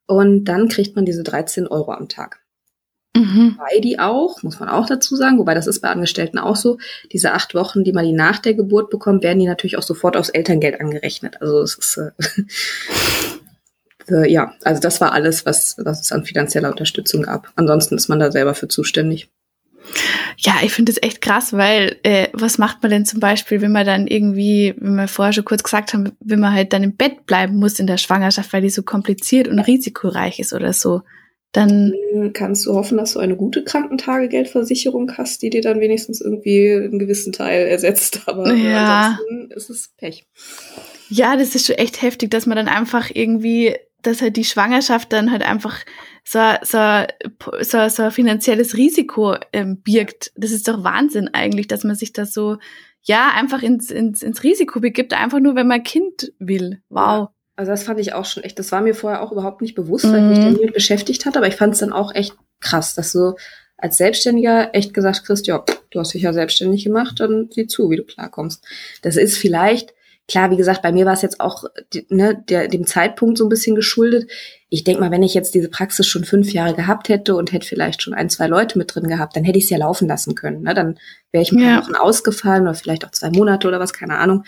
[0.05, 2.39] Und dann kriegt man diese 13 Euro am Tag.
[3.15, 3.55] Mhm.
[3.57, 6.77] Wobei die auch, muss man auch dazu sagen, wobei das ist bei Angestellten auch so,
[7.11, 10.15] diese acht Wochen, die man die nach der Geburt bekommt, werden die natürlich auch sofort
[10.15, 11.41] aufs Elterngeld angerechnet.
[11.41, 12.11] Also es ist äh,
[14.13, 17.51] äh, ja, also das war alles, was, was es an finanzieller Unterstützung gab.
[17.55, 19.29] Ansonsten ist man da selber für zuständig.
[20.37, 23.71] Ja, ich finde das echt krass, weil äh, was macht man denn zum Beispiel, wenn
[23.71, 26.95] man dann irgendwie, wie wir vorher schon kurz gesagt haben, wenn man halt dann im
[26.95, 31.01] Bett bleiben muss in der Schwangerschaft, weil die so kompliziert und risikoreich ist oder so?
[31.51, 31.93] Dann
[32.33, 36.99] kannst du hoffen, dass du eine gute Krankentagegeldversicherung hast, die dir dann wenigstens irgendwie einen
[36.99, 38.21] gewissen Teil ersetzt.
[38.27, 39.17] Aber ja.
[39.19, 40.27] ansonsten ist es Pech.
[41.09, 45.11] Ja, das ist schon echt heftig, dass man dann einfach irgendwie, dass halt die Schwangerschaft
[45.11, 45.77] dann halt einfach
[46.23, 47.03] so, so,
[47.61, 50.31] so, so ein finanzielles Risiko ähm, birgt.
[50.35, 52.57] Das ist doch Wahnsinn eigentlich, dass man sich da so,
[53.01, 56.81] ja, einfach ins, ins, ins Risiko begibt, einfach nur, wenn man Kind will.
[56.89, 56.99] Wow.
[56.99, 59.75] Ja, also das fand ich auch schon echt, das war mir vorher auch überhaupt nicht
[59.75, 60.11] bewusst, mhm.
[60.11, 60.55] weil ich mich mhm.
[60.55, 63.35] damit beschäftigt hatte, aber ich fand es dann auch echt krass, dass du
[63.77, 67.89] als Selbstständiger echt gesagt kriegst, ja, du hast dich ja selbstständig gemacht, dann sieh zu,
[67.89, 68.63] wie du klarkommst.
[69.01, 69.93] Das ist vielleicht,
[70.29, 71.65] klar, wie gesagt, bei mir war es jetzt auch
[72.09, 74.29] ne, der, dem Zeitpunkt so ein bisschen geschuldet.
[74.69, 77.67] Ich denke mal, wenn ich jetzt diese Praxis schon fünf Jahre gehabt hätte und hätte
[77.67, 80.35] vielleicht schon ein, zwei Leute mit drin gehabt, dann hätte ich es ja laufen lassen
[80.35, 80.61] können.
[80.61, 80.73] Ne?
[80.75, 80.99] Dann
[81.31, 81.81] wäre ich paar ja.
[81.81, 84.45] Wochen ausgefallen oder vielleicht auch zwei Monate oder was, keine Ahnung.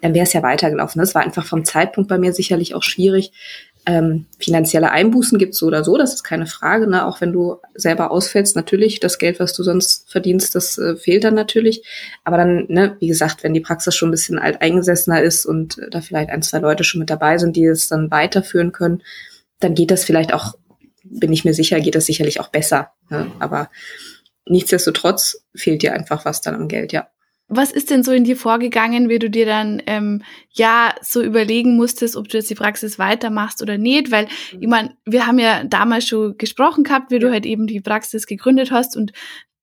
[0.00, 1.00] Dann wäre es ja weitergelaufen.
[1.00, 3.32] Das war einfach vom Zeitpunkt bei mir sicherlich auch schwierig.
[3.86, 6.86] Ähm, finanzielle Einbußen gibt's so oder so, das ist keine Frage.
[6.86, 7.04] Ne?
[7.06, 11.24] Auch wenn du selber ausfällst, natürlich, das Geld, was du sonst verdienst, das äh, fehlt
[11.24, 11.84] dann natürlich.
[12.24, 15.78] Aber dann, ne, wie gesagt, wenn die Praxis schon ein bisschen alt eingesessener ist und
[15.78, 19.02] äh, da vielleicht ein, zwei Leute schon mit dabei sind, die es dann weiterführen können,
[19.60, 20.54] dann geht das vielleicht auch,
[21.02, 22.92] bin ich mir sicher, geht das sicherlich auch besser.
[23.10, 23.30] Ne?
[23.38, 23.70] Aber
[24.46, 27.08] nichtsdestotrotz fehlt dir einfach was dann am Geld, ja.
[27.48, 31.76] Was ist denn so in dir vorgegangen, wie du dir dann ähm, ja so überlegen
[31.76, 34.10] musstest, ob du jetzt die Praxis weitermachst oder nicht?
[34.10, 34.62] Weil mhm.
[34.62, 38.26] ich meine, wir haben ja damals schon gesprochen gehabt, wie du halt eben die Praxis
[38.26, 39.12] gegründet hast und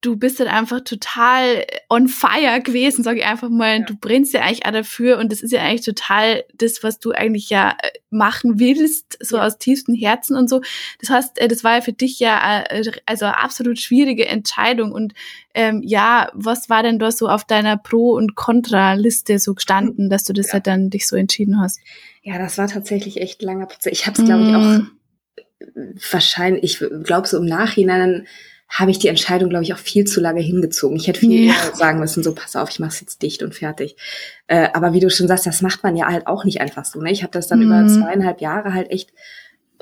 [0.01, 3.79] du bist halt einfach total on fire gewesen, sage ich einfach mal.
[3.79, 3.85] Ja.
[3.85, 7.11] Du brennst ja eigentlich auch dafür und das ist ja eigentlich total das, was du
[7.11, 9.45] eigentlich ja äh, machen willst, so ja.
[9.45, 10.61] aus tiefstem Herzen und so.
[10.99, 14.91] Das heißt, äh, das war ja für dich ja äh, also eine absolut schwierige Entscheidung
[14.91, 15.13] und
[15.53, 20.23] ähm, ja, was war denn da so auf deiner Pro- und Kontra-Liste so gestanden, dass
[20.23, 20.53] du das ja.
[20.53, 21.79] halt dann dich so entschieden hast?
[22.23, 23.93] Ja, das war tatsächlich echt langer Prozess.
[23.93, 25.95] Ich habe es, glaube ich, auch mm.
[26.11, 28.25] wahrscheinlich, ich glaube so im Nachhinein
[28.71, 30.95] habe ich die Entscheidung, glaube ich, auch viel zu lange hingezogen.
[30.95, 31.53] Ich hätte viel ja.
[31.53, 33.97] eher sagen müssen, so pass auf, ich mache es jetzt dicht und fertig.
[34.47, 37.01] Äh, aber wie du schon sagst, das macht man ja halt auch nicht einfach so.
[37.01, 37.11] Ne?
[37.11, 37.65] Ich habe das dann mhm.
[37.65, 39.11] über zweieinhalb Jahre halt echt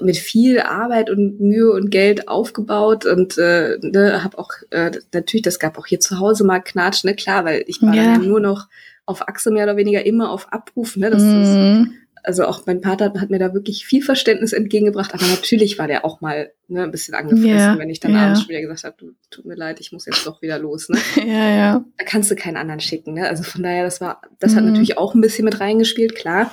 [0.01, 5.43] mit viel Arbeit und Mühe und Geld aufgebaut und äh, ne, habe auch äh, natürlich,
[5.43, 8.17] das gab auch hier zu Hause mal Knatsch, ne klar, weil ich war ja.
[8.17, 8.69] nur noch
[9.05, 11.09] auf Achse mehr oder weniger immer auf Abruf, ne?
[11.09, 11.41] Das mhm.
[11.41, 15.87] ist also auch mein Vater hat mir da wirklich viel Verständnis entgegengebracht, aber natürlich war
[15.87, 18.25] der auch mal ne, ein bisschen angefressen, ja, wenn ich dann ja.
[18.25, 20.89] abends schon wieder gesagt habe, du, tut mir leid, ich muss jetzt doch wieder los.
[20.89, 20.99] Ne?
[21.25, 21.85] Ja, ja.
[21.97, 23.13] Da kannst du keinen anderen schicken.
[23.13, 23.27] Ne?
[23.27, 24.55] Also von daher, das war, das mhm.
[24.57, 26.51] hat natürlich auch ein bisschen mit reingespielt, klar.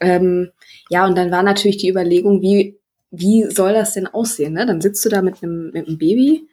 [0.00, 0.50] Ähm,
[0.90, 2.78] ja, und dann war natürlich die Überlegung, wie,
[3.10, 4.54] wie soll das denn aussehen?
[4.54, 4.66] Ne?
[4.66, 6.48] Dann sitzt du da mit einem, mit einem Baby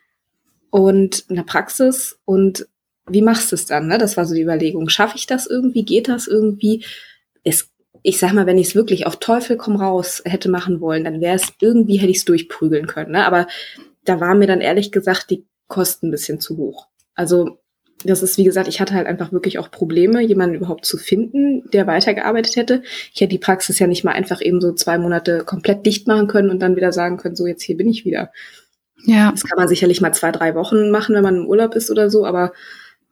[0.69, 2.67] und einer Praxis und
[3.07, 3.87] wie machst du es dann?
[3.87, 3.97] Ne?
[3.97, 4.87] Das war so die Überlegung.
[4.89, 5.83] Schaffe ich das irgendwie?
[5.83, 6.85] Geht das irgendwie?
[7.43, 11.03] Es ich sag mal, wenn ich es wirklich auf Teufel komm raus hätte machen wollen,
[11.03, 13.11] dann wäre es irgendwie hätte ich es durchprügeln können.
[13.11, 13.25] Ne?
[13.25, 13.47] Aber
[14.05, 16.87] da war mir dann ehrlich gesagt die Kosten ein bisschen zu hoch.
[17.15, 17.59] Also
[18.05, 21.69] das ist, wie gesagt, ich hatte halt einfach wirklich auch Probleme, jemanden überhaupt zu finden,
[21.71, 22.81] der weitergearbeitet hätte.
[23.13, 26.27] Ich hätte die Praxis ja nicht mal einfach eben so zwei Monate komplett dicht machen
[26.27, 28.31] können und dann wieder sagen können, so jetzt hier bin ich wieder.
[29.05, 29.31] Ja.
[29.31, 32.09] Das kann man sicherlich mal zwei, drei Wochen machen, wenn man im Urlaub ist oder
[32.09, 32.53] so, aber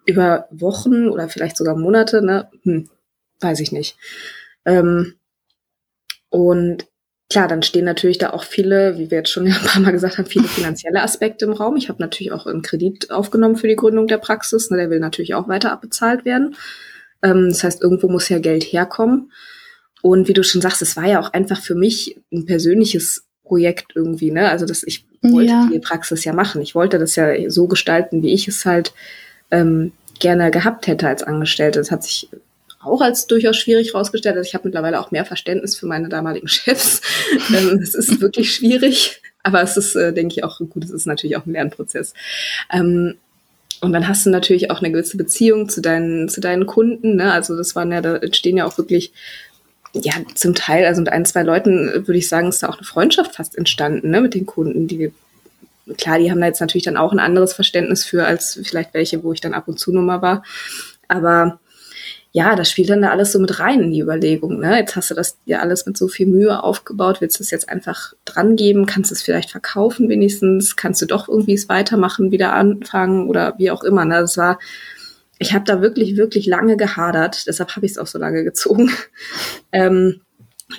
[0.05, 2.89] über Wochen oder vielleicht sogar Monate, ne, hm,
[3.41, 3.97] weiß ich nicht.
[4.67, 5.15] Ähm,
[6.29, 6.85] und
[7.29, 10.19] klar, dann stehen natürlich da auch viele, wie wir jetzt schon ein paar Mal gesagt
[10.19, 11.77] haben, viele finanzielle Aspekte im Raum.
[11.77, 14.69] Ich habe natürlich auch einen Kredit aufgenommen für die Gründung der Praxis.
[14.69, 16.55] Ne, der will natürlich auch weiter abbezahlt werden.
[17.23, 19.31] Ähm, das heißt, irgendwo muss ja Geld herkommen.
[20.03, 23.93] Und wie du schon sagst, es war ja auch einfach für mich ein persönliches Projekt
[23.95, 24.49] irgendwie, ne?
[24.49, 25.69] Also dass ich wollte ja.
[25.73, 26.61] die Praxis ja machen.
[26.61, 28.93] Ich wollte das ja so gestalten, wie ich es halt
[29.49, 31.79] ähm, gerne gehabt hätte als Angestellte.
[31.79, 32.29] Das hat sich
[32.79, 34.37] auch als durchaus schwierig herausgestellt.
[34.37, 37.01] Also ich habe mittlerweile auch mehr Verständnis für meine damaligen Chefs.
[37.49, 40.83] ähm, es ist wirklich schwierig, aber es ist, äh, denke ich, auch gut.
[40.83, 42.13] Es ist natürlich auch ein Lernprozess.
[42.71, 43.15] Ähm,
[43.81, 47.15] und dann hast du natürlich auch eine gewisse Beziehung zu deinen, zu deinen Kunden.
[47.15, 47.31] Ne?
[47.31, 49.13] Also das waren ja, da entstehen ja auch wirklich,
[49.93, 52.85] ja, zum Teil, also mit ein, zwei Leuten würde ich sagen, ist da auch eine
[52.85, 55.11] Freundschaft fast entstanden, ne, mit den Kunden, die
[55.97, 59.23] klar, die haben da jetzt natürlich dann auch ein anderes Verständnis für als vielleicht welche,
[59.23, 60.43] wo ich dann ab und zu nur mal war.
[61.07, 61.59] Aber
[62.31, 64.59] ja, das spielt dann da alles so mit rein in die Überlegung.
[64.59, 64.77] Ne?
[64.77, 67.69] Jetzt hast du das ja alles mit so viel Mühe aufgebaut, willst du es jetzt
[67.69, 72.31] einfach dran geben, kannst du es vielleicht verkaufen wenigstens, kannst du doch irgendwie es weitermachen,
[72.31, 74.05] wieder anfangen oder wie auch immer.
[74.05, 74.15] Ne?
[74.15, 74.59] Das war,
[75.39, 78.91] ich habe da wirklich, wirklich lange gehadert, deshalb habe ich es auch so lange gezogen.
[79.71, 80.21] ähm,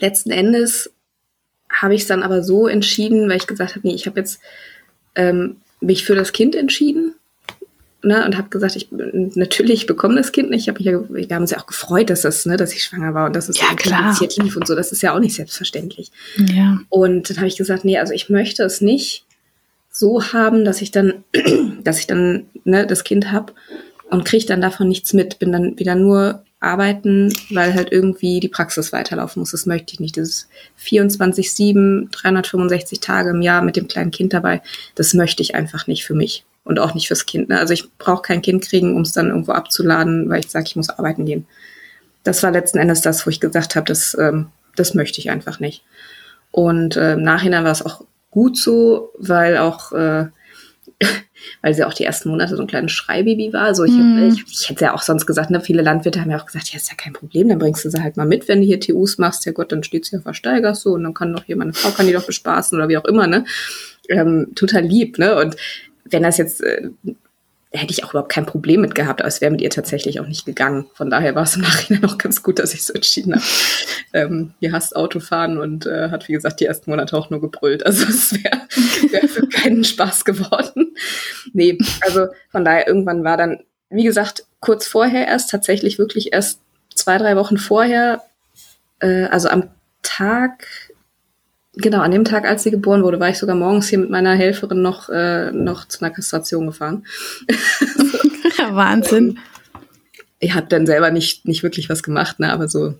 [0.00, 0.92] letzten Endes
[1.70, 4.40] habe ich es dann aber so entschieden, weil ich gesagt habe, nee, ich habe jetzt
[5.14, 7.14] ähm, mich für das Kind entschieden
[8.02, 10.62] ne, und habe gesagt, ich natürlich bekomme das Kind nicht.
[10.62, 12.84] Ich habe mich ja, wir haben uns ja auch gefreut, dass das, ne, dass ich
[12.84, 14.74] schwanger war und dass es ja, kompliziert lief und so.
[14.74, 16.10] Das ist ja auch nicht selbstverständlich.
[16.36, 16.80] Ja.
[16.88, 19.24] Und dann habe ich gesagt, nee, also ich möchte es nicht
[19.90, 21.24] so haben, dass ich dann,
[21.82, 23.52] dass ich dann ne, das Kind habe
[24.10, 25.38] und kriege dann davon nichts mit.
[25.38, 29.52] Bin dann wieder nur arbeiten, weil halt irgendwie die Praxis weiterlaufen muss.
[29.52, 30.16] Das möchte ich nicht.
[30.16, 30.48] Das ist
[30.82, 34.62] 24-7, 365 Tage im Jahr mit dem kleinen Kind dabei.
[34.96, 37.48] Das möchte ich einfach nicht für mich und auch nicht fürs Kind.
[37.48, 37.58] Ne?
[37.58, 40.76] Also ich brauche kein Kind kriegen, um es dann irgendwo abzuladen, weil ich sage, ich
[40.76, 41.46] muss arbeiten gehen.
[42.24, 45.60] Das war letzten Endes das, wo ich gesagt habe, das, ähm, das möchte ich einfach
[45.60, 45.82] nicht.
[46.50, 50.26] Und äh, im Nachhinein war es auch gut so, weil auch äh,
[51.62, 53.74] weil sie auch die ersten Monate so ein kleines Schreibaby war.
[53.74, 54.32] So, ich, mhm.
[54.34, 56.76] ich, ich hätte ja auch sonst gesagt, ne, viele Landwirte haben ja auch gesagt, ja,
[56.76, 59.18] ist ja kein Problem, dann bringst du sie halt mal mit, wenn du hier TUs
[59.18, 59.46] machst.
[59.46, 61.90] Ja Gott, dann steht sie ja versteiger so und dann kann doch hier meine Frau
[61.90, 63.44] kann die doch bespaßen oder wie auch immer, ne?
[64.08, 65.36] Ähm, total lieb, ne?
[65.36, 65.56] Und
[66.10, 66.90] wenn das jetzt äh,
[67.70, 70.26] hätte ich auch überhaupt kein Problem mit gehabt, aber es wäre mit ihr tatsächlich auch
[70.26, 70.86] nicht gegangen.
[70.94, 73.44] Von daher war es im Nachhinein auch ganz gut, dass ich so entschieden habe.
[74.14, 77.84] ähm, ihr hasst Autofahren und äh, hat, wie gesagt, die ersten Monate auch nur gebrüllt.
[77.84, 78.60] Also es wäre
[79.12, 80.94] wär für keinen Spaß geworden.
[81.52, 86.60] nee, also von daher irgendwann war dann, wie gesagt, kurz vorher erst, tatsächlich wirklich erst
[86.94, 88.22] zwei, drei Wochen vorher,
[89.00, 89.70] äh, also am
[90.02, 90.66] Tag
[91.80, 94.34] Genau, an dem Tag, als sie geboren wurde, war ich sogar morgens hier mit meiner
[94.34, 97.06] Helferin noch, äh, noch zu einer Kastration gefahren.
[98.70, 99.38] Wahnsinn.
[100.40, 102.94] ich habe dann selber nicht, nicht wirklich was gemacht, ne, aber so,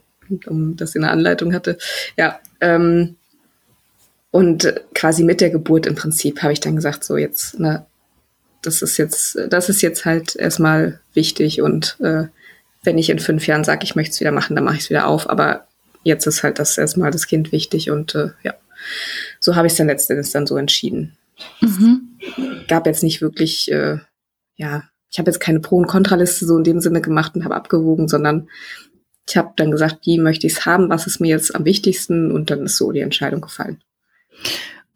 [0.47, 1.77] um das in der Anleitung hatte.
[2.17, 3.17] Ja, ähm,
[4.31, 7.85] und quasi mit der Geburt im Prinzip habe ich dann gesagt, so jetzt, ne,
[8.62, 12.29] das ist jetzt, das ist jetzt halt erstmal wichtig und äh,
[12.85, 14.91] wenn ich in fünf Jahren sage, ich möchte es wieder machen, dann mache ich es
[14.91, 15.29] wieder auf.
[15.29, 15.67] Aber
[16.05, 18.55] jetzt ist halt das erstmal das Kind wichtig und äh, ja
[19.40, 21.16] so habe ich es dann letztendlich dann so entschieden.
[21.61, 22.18] Mhm.
[22.68, 23.98] Gab jetzt nicht wirklich, äh,
[24.57, 27.55] ja, ich habe jetzt keine Pro- und Kontraliste so in dem Sinne gemacht und habe
[27.55, 28.48] abgewogen, sondern
[29.29, 32.33] ich habe dann gesagt, wie möchte ich es haben, was ist mir jetzt am wichtigsten
[32.33, 33.83] und dann ist so die Entscheidung gefallen.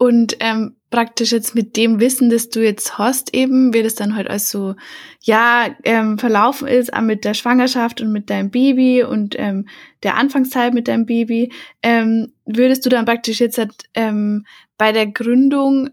[0.02, 4.16] Und ähm, praktisch jetzt mit dem Wissen, das du jetzt hast, eben, wie das dann
[4.16, 4.74] halt als so,
[5.20, 9.68] ja, ähm, verlaufen ist, auch mit der Schwangerschaft und mit deinem Baby und ähm,
[10.02, 11.52] der Anfangszeit mit deinem Baby,
[11.84, 14.44] ähm, würdest du dann praktisch jetzt halt, ähm,
[14.76, 15.90] bei der Gründung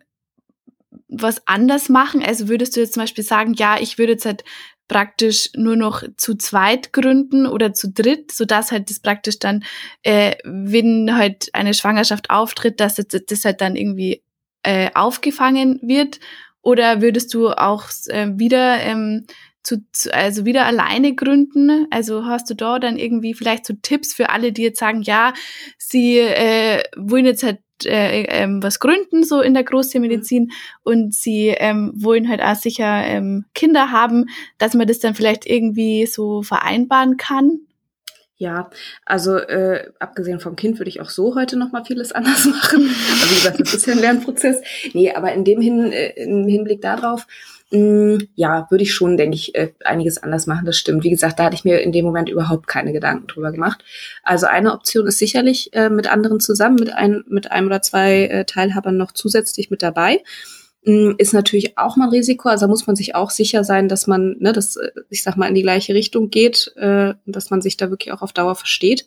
[1.07, 2.23] was anders machen?
[2.23, 4.43] Also würdest du jetzt zum Beispiel sagen, ja, ich würde jetzt halt
[4.89, 9.63] praktisch nur noch zu zweit gründen oder zu dritt, so dass halt das praktisch dann,
[10.03, 14.21] äh, wenn halt eine Schwangerschaft auftritt, dass das, halt dann irgendwie
[14.63, 16.19] äh, aufgefangen wird?
[16.61, 19.25] Oder würdest du auch äh, wieder ähm,
[19.63, 21.87] zu, also wieder alleine gründen?
[21.91, 25.33] Also hast du da dann irgendwie vielleicht so Tipps für alle, die jetzt sagen, ja,
[25.77, 30.51] sie äh, wollen jetzt halt äh, ähm, was gründen, so in der Großtiermedizin mhm.
[30.83, 34.25] und sie ähm, wollen halt auch sicher ähm, Kinder haben,
[34.57, 37.59] dass man das dann vielleicht irgendwie so vereinbaren kann?
[38.37, 38.69] Ja,
[39.05, 42.89] also äh, abgesehen vom Kind würde ich auch so heute noch mal vieles anders machen.
[43.11, 44.61] Also wie gesagt, das ist ja ein Lernprozess.
[44.93, 47.27] Nee, aber in dem Hin, äh, im Hinblick darauf,
[47.71, 50.65] Mm, ja, würde ich schon, denke ich, äh, einiges anders machen.
[50.65, 51.03] Das stimmt.
[51.03, 53.83] Wie gesagt, da hatte ich mir in dem Moment überhaupt keine Gedanken drüber gemacht.
[54.23, 58.25] Also eine Option ist sicherlich äh, mit anderen zusammen, mit, ein, mit einem oder zwei
[58.25, 60.23] äh, Teilhabern noch zusätzlich mit dabei.
[60.83, 62.49] Mm, ist natürlich auch mal ein Risiko.
[62.49, 65.47] Also muss man sich auch sicher sein, dass man, ne, dass, äh, ich sag mal,
[65.47, 69.05] in die gleiche Richtung geht, äh, dass man sich da wirklich auch auf Dauer versteht.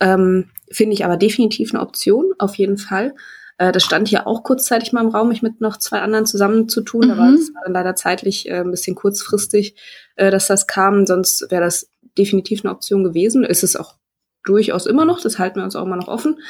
[0.00, 3.14] Ähm, Finde ich aber definitiv eine Option, auf jeden Fall.
[3.58, 7.08] Äh, das stand hier auch kurzzeitig mal im Raum, mich mit noch zwei anderen zusammenzutun.
[7.08, 7.18] Mhm.
[7.18, 9.76] War es dann leider zeitlich äh, ein bisschen kurzfristig,
[10.16, 11.06] äh, dass das kam.
[11.06, 13.44] Sonst wäre das definitiv eine Option gewesen.
[13.44, 13.96] Ist es auch
[14.44, 15.20] durchaus immer noch.
[15.20, 16.40] Das halten wir uns auch immer noch offen.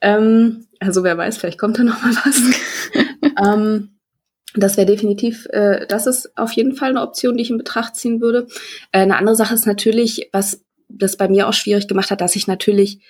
[0.00, 2.42] Ähm, also wer weiß, vielleicht kommt da noch mal was.
[3.44, 3.98] ähm,
[4.54, 7.96] das wäre definitiv, äh, das ist auf jeden Fall eine Option, die ich in Betracht
[7.96, 8.46] ziehen würde.
[8.92, 12.36] Äh, eine andere Sache ist natürlich, was das bei mir auch schwierig gemacht hat, dass
[12.36, 13.00] ich natürlich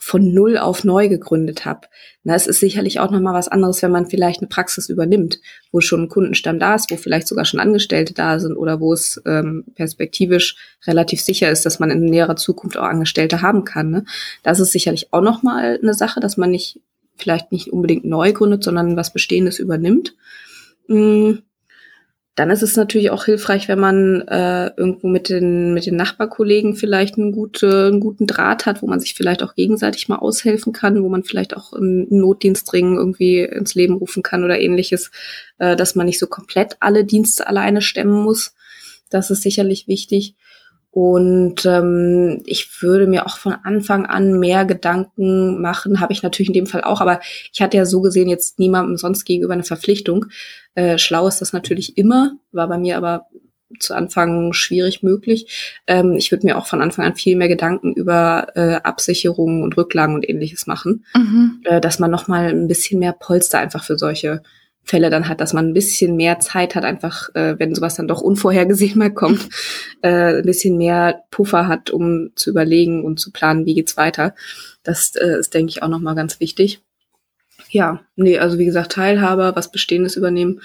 [0.00, 1.88] von null auf neu gegründet habe.
[2.22, 5.40] Na, es ist sicherlich auch noch mal was anderes, wenn man vielleicht eine Praxis übernimmt,
[5.72, 8.92] wo schon ein Kundenstamm da ist, wo vielleicht sogar schon Angestellte da sind oder wo
[8.92, 10.56] es ähm, perspektivisch
[10.86, 13.90] relativ sicher ist, dass man in näherer Zukunft auch Angestellte haben kann.
[13.90, 14.04] Ne?
[14.44, 16.80] Das ist sicherlich auch noch mal eine Sache, dass man nicht
[17.16, 20.14] vielleicht nicht unbedingt neu gründet, sondern was Bestehendes übernimmt.
[20.86, 21.42] Mhm.
[22.38, 26.76] Dann ist es natürlich auch hilfreich, wenn man äh, irgendwo mit den, mit den Nachbarkollegen
[26.76, 30.72] vielleicht einen, gute, einen guten Draht hat, wo man sich vielleicht auch gegenseitig mal aushelfen
[30.72, 35.10] kann, wo man vielleicht auch einen Notdienstring irgendwie ins Leben rufen kann oder ähnliches,
[35.58, 38.54] äh, dass man nicht so komplett alle Dienste alleine stemmen muss.
[39.10, 40.36] Das ist sicherlich wichtig.
[40.90, 46.48] Und ähm, ich würde mir auch von Anfang an mehr Gedanken machen, habe ich natürlich
[46.48, 47.20] in dem Fall auch, aber
[47.52, 50.26] ich hatte ja so gesehen jetzt niemandem sonst gegenüber eine Verpflichtung.
[50.74, 53.26] Äh, schlau ist das natürlich immer, war bei mir aber
[53.78, 55.80] zu Anfang schwierig möglich.
[55.86, 59.76] Ähm, ich würde mir auch von Anfang an viel mehr Gedanken über äh, Absicherungen und
[59.76, 61.60] Rücklagen und ähnliches machen, mhm.
[61.64, 64.42] äh, dass man noch mal ein bisschen mehr Polster einfach für solche
[64.84, 68.08] Fälle dann hat, dass man ein bisschen mehr Zeit hat, einfach, äh, wenn sowas dann
[68.08, 69.48] doch unvorhergesehen mal kommt,
[70.02, 74.34] äh, ein bisschen mehr Puffer hat, um zu überlegen und zu planen, wie geht's weiter.
[74.82, 76.80] Das äh, ist, denke ich, auch nochmal ganz wichtig.
[77.70, 80.62] Ja, nee, also wie gesagt, Teilhaber, was Bestehendes übernehmen.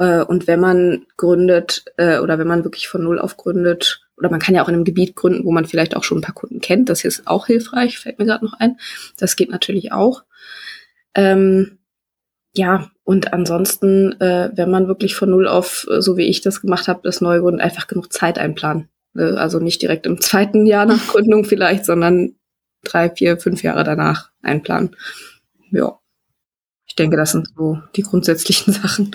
[0.00, 4.30] Äh, und wenn man gründet äh, oder wenn man wirklich von Null auf gründet, oder
[4.30, 6.34] man kann ja auch in einem Gebiet gründen, wo man vielleicht auch schon ein paar
[6.34, 8.78] Kunden kennt, das ist auch hilfreich, fällt mir gerade noch ein.
[9.16, 10.24] Das geht natürlich auch.
[11.14, 11.78] Ähm,
[12.54, 16.60] ja, und ansonsten, äh, wenn man wirklich von null auf, äh, so wie ich das
[16.60, 18.88] gemacht habe, das neue Gründen, einfach genug Zeit einplanen.
[19.16, 22.34] Äh, also nicht direkt im zweiten Jahr nach Gründung vielleicht, sondern
[22.84, 24.96] drei, vier, fünf Jahre danach einplanen.
[25.70, 25.98] Ja.
[26.86, 29.12] Ich denke, das sind so die grundsätzlichen Sachen.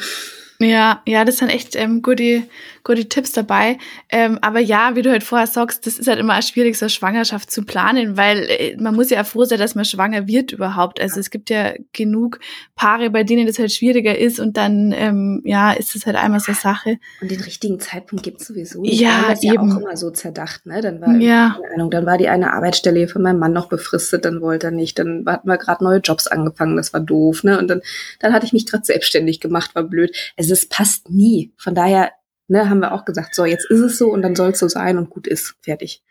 [0.59, 2.43] Ja, ja, das sind echt ähm, gute,
[2.83, 3.77] gute Tipps dabei.
[4.09, 7.51] Ähm, aber ja, wie du halt vorher sagst, das ist halt immer schwierig, so Schwangerschaft
[7.51, 11.01] zu planen, weil äh, man muss ja froh sein, dass man schwanger wird überhaupt.
[11.01, 12.39] Also es gibt ja genug
[12.75, 16.39] Paare, bei denen das halt schwieriger ist und dann, ähm, ja, ist es halt einmal
[16.39, 16.99] so eine Sache.
[17.21, 18.99] Und den richtigen Zeitpunkt gibt es sowieso nicht.
[19.01, 19.53] Ja, das eben.
[19.55, 20.79] ja auch immer so zerdacht, ne?
[20.79, 21.57] Dann war, Ja.
[21.61, 24.71] keine Ahnung, dann war die eine Arbeitsstelle von meinem Mann noch befristet, dann wollte er
[24.71, 24.97] nicht.
[24.99, 27.59] Dann hatten wir gerade neue Jobs angefangen, das war doof, ne?
[27.59, 27.81] Und dann,
[28.19, 30.15] dann hatte ich mich gerade selbstständig gemacht, war blöd.
[30.37, 31.53] Also es passt nie.
[31.57, 32.11] Von daher
[32.47, 34.67] ne, haben wir auch gesagt, so jetzt ist es so und dann soll es so
[34.67, 36.03] sein und gut ist, fertig.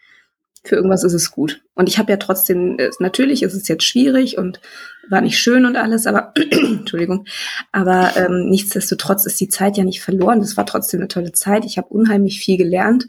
[0.66, 1.60] Für irgendwas ist es gut.
[1.74, 4.60] Und ich habe ja trotzdem, äh, natürlich ist es jetzt schwierig und
[5.10, 7.26] war nicht schön und alles, aber Entschuldigung,
[7.72, 10.40] aber ähm, nichtsdestotrotz ist die Zeit ja nicht verloren.
[10.40, 11.66] Das war trotzdem eine tolle Zeit.
[11.66, 13.06] Ich habe unheimlich viel gelernt.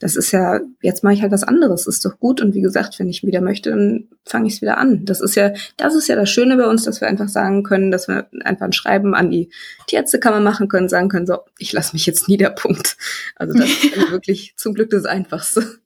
[0.00, 2.42] Das ist ja, jetzt mache ich halt was anderes, ist doch gut.
[2.42, 5.04] Und wie gesagt, wenn ich wieder möchte, dann fange ich es wieder an.
[5.06, 7.90] Das ist ja, das ist ja das Schöne bei uns, dass wir einfach sagen können,
[7.90, 9.50] dass wir einfach ein Schreiben an die
[9.86, 12.96] Tierärztekammer machen können, sagen können, so, ich lasse mich jetzt nieder, Punkt.
[13.36, 15.78] Also das ist wirklich zum Glück das Einfachste.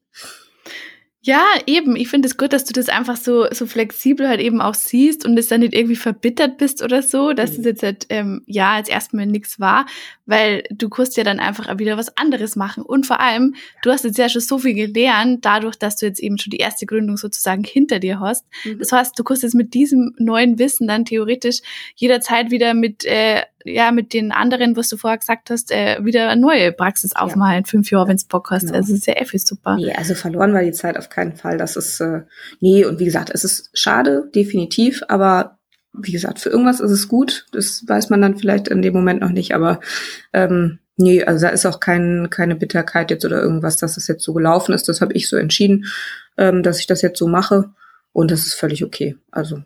[1.25, 1.95] Ja, eben.
[1.95, 5.25] Ich finde es gut, dass du das einfach so, so flexibel halt eben auch siehst
[5.25, 7.59] und es dann nicht irgendwie verbittert bist oder so, dass Mhm.
[7.61, 9.87] es jetzt halt, ähm, ja, als erstmal nichts war,
[10.27, 12.83] weil du kannst ja dann einfach wieder was anderes machen.
[12.83, 13.55] Und vor allem,
[13.85, 16.57] du hast jetzt ja schon so viel gelernt, dadurch, dass du jetzt eben schon die
[16.57, 18.45] erste Gründung sozusagen hinter dir hast.
[18.81, 21.61] Das heißt, du kannst jetzt mit diesem neuen Wissen dann theoretisch
[21.95, 26.29] jederzeit wieder mit, äh, ja, mit den anderen, was du vorher gesagt hast, äh, wieder
[26.29, 28.67] eine neue Praxis aufmachen in fünf Jahren, wenn's Bock hast.
[28.67, 28.75] Genau.
[28.75, 29.77] Also, das ist ja eh viel super.
[29.77, 31.59] Nee, also verloren war die Zeit auf keinen Fall.
[31.59, 32.23] Das ist, äh,
[32.61, 35.59] nee, und wie gesagt, es ist schade, definitiv, aber
[35.93, 37.47] wie gesagt, für irgendwas ist es gut.
[37.53, 39.81] Das weiß man dann vielleicht in dem Moment noch nicht, aber
[40.33, 44.25] ähm, nee, also da ist auch kein, keine Bitterkeit jetzt oder irgendwas, dass es jetzt
[44.25, 44.89] so gelaufen ist.
[44.89, 45.87] Das habe ich so entschieden,
[46.39, 47.71] ähm, dass ich das jetzt so mache.
[48.13, 49.17] Und das ist völlig okay.
[49.31, 49.63] Also,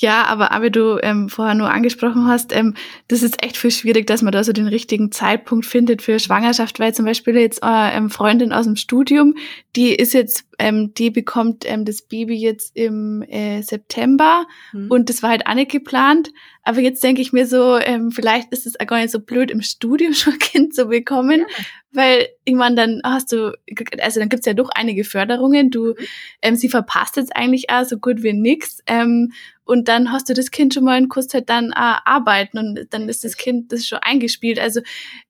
[0.00, 0.24] ja.
[0.24, 2.74] Aber aber du ähm, vorher nur angesprochen hast, ähm,
[3.08, 6.80] das ist echt viel schwierig, dass man da so den richtigen Zeitpunkt findet für Schwangerschaft,
[6.80, 9.36] weil zum Beispiel jetzt äh, ähm, Freundin aus dem Studium,
[9.76, 14.90] die ist jetzt, ähm, die bekommt ähm, das Baby jetzt im äh, September Mhm.
[14.90, 16.30] und das war halt auch nicht geplant.
[16.62, 19.50] Aber jetzt denke ich mir so, ähm, vielleicht ist es auch gar nicht so blöd,
[19.50, 21.64] im Studium schon ein Kind zu bekommen, Ja.
[21.92, 23.56] weil irgendwann dann hast du,
[24.00, 25.70] also dann gibt's ja doch einige Förderungen.
[25.70, 25.94] Du,
[26.42, 28.80] ähm, sie verpasst jetzt eigentlich auch so gut wie nix.
[28.86, 29.32] Ähm,
[29.70, 32.88] und dann hast du das Kind schon mal und kannst halt dann auch arbeiten und
[32.90, 34.58] dann ist das Kind das schon eingespielt.
[34.58, 34.80] Also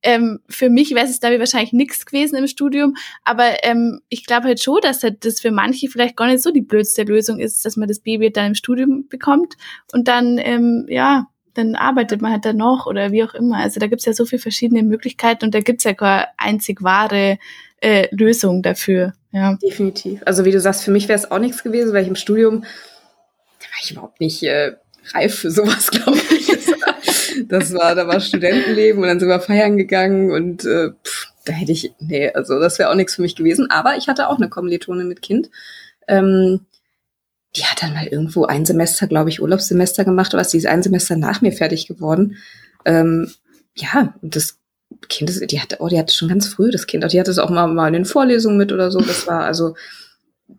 [0.03, 4.47] ähm, für mich wäre es da wahrscheinlich nichts gewesen im Studium, aber ähm, ich glaube
[4.47, 7.67] halt schon, dass halt das für manche vielleicht gar nicht so die blödste Lösung ist,
[7.67, 9.57] dass man das Baby dann im Studium bekommt
[9.93, 13.59] und dann, ähm, ja, dann arbeitet man halt dann noch oder wie auch immer.
[13.59, 17.37] Also da gibt's ja so viele verschiedene Möglichkeiten und da gibt's ja keine einzig wahre
[17.83, 19.13] äh, Lösung dafür.
[19.33, 19.59] Ja.
[19.63, 20.23] Definitiv.
[20.25, 22.65] Also wie du sagst, für mich wäre es auch nichts gewesen, weil ich im Studium,
[23.71, 24.77] war ich überhaupt nicht äh,
[25.15, 26.49] reif für sowas, glaube ich.
[27.49, 31.53] Das war, da war Studentenleben und dann sind wir feiern gegangen und äh, pff, da
[31.53, 33.71] hätte ich, nee, also das wäre auch nichts für mich gewesen.
[33.71, 35.51] Aber ich hatte auch eine Kommilitone mit Kind.
[36.07, 36.61] Ähm,
[37.57, 40.83] die hat dann mal irgendwo ein Semester, glaube ich, Urlaubssemester gemacht, aber sie ist ein
[40.83, 42.37] Semester nach mir fertig geworden.
[42.85, 43.31] Ähm,
[43.75, 44.59] ja, und das
[45.09, 47.51] Kind, die hatte, oh, die hatte schon ganz früh das Kind, die hatte es auch
[47.51, 49.01] mal, mal in den Vorlesungen mit oder so.
[49.01, 49.75] Das war also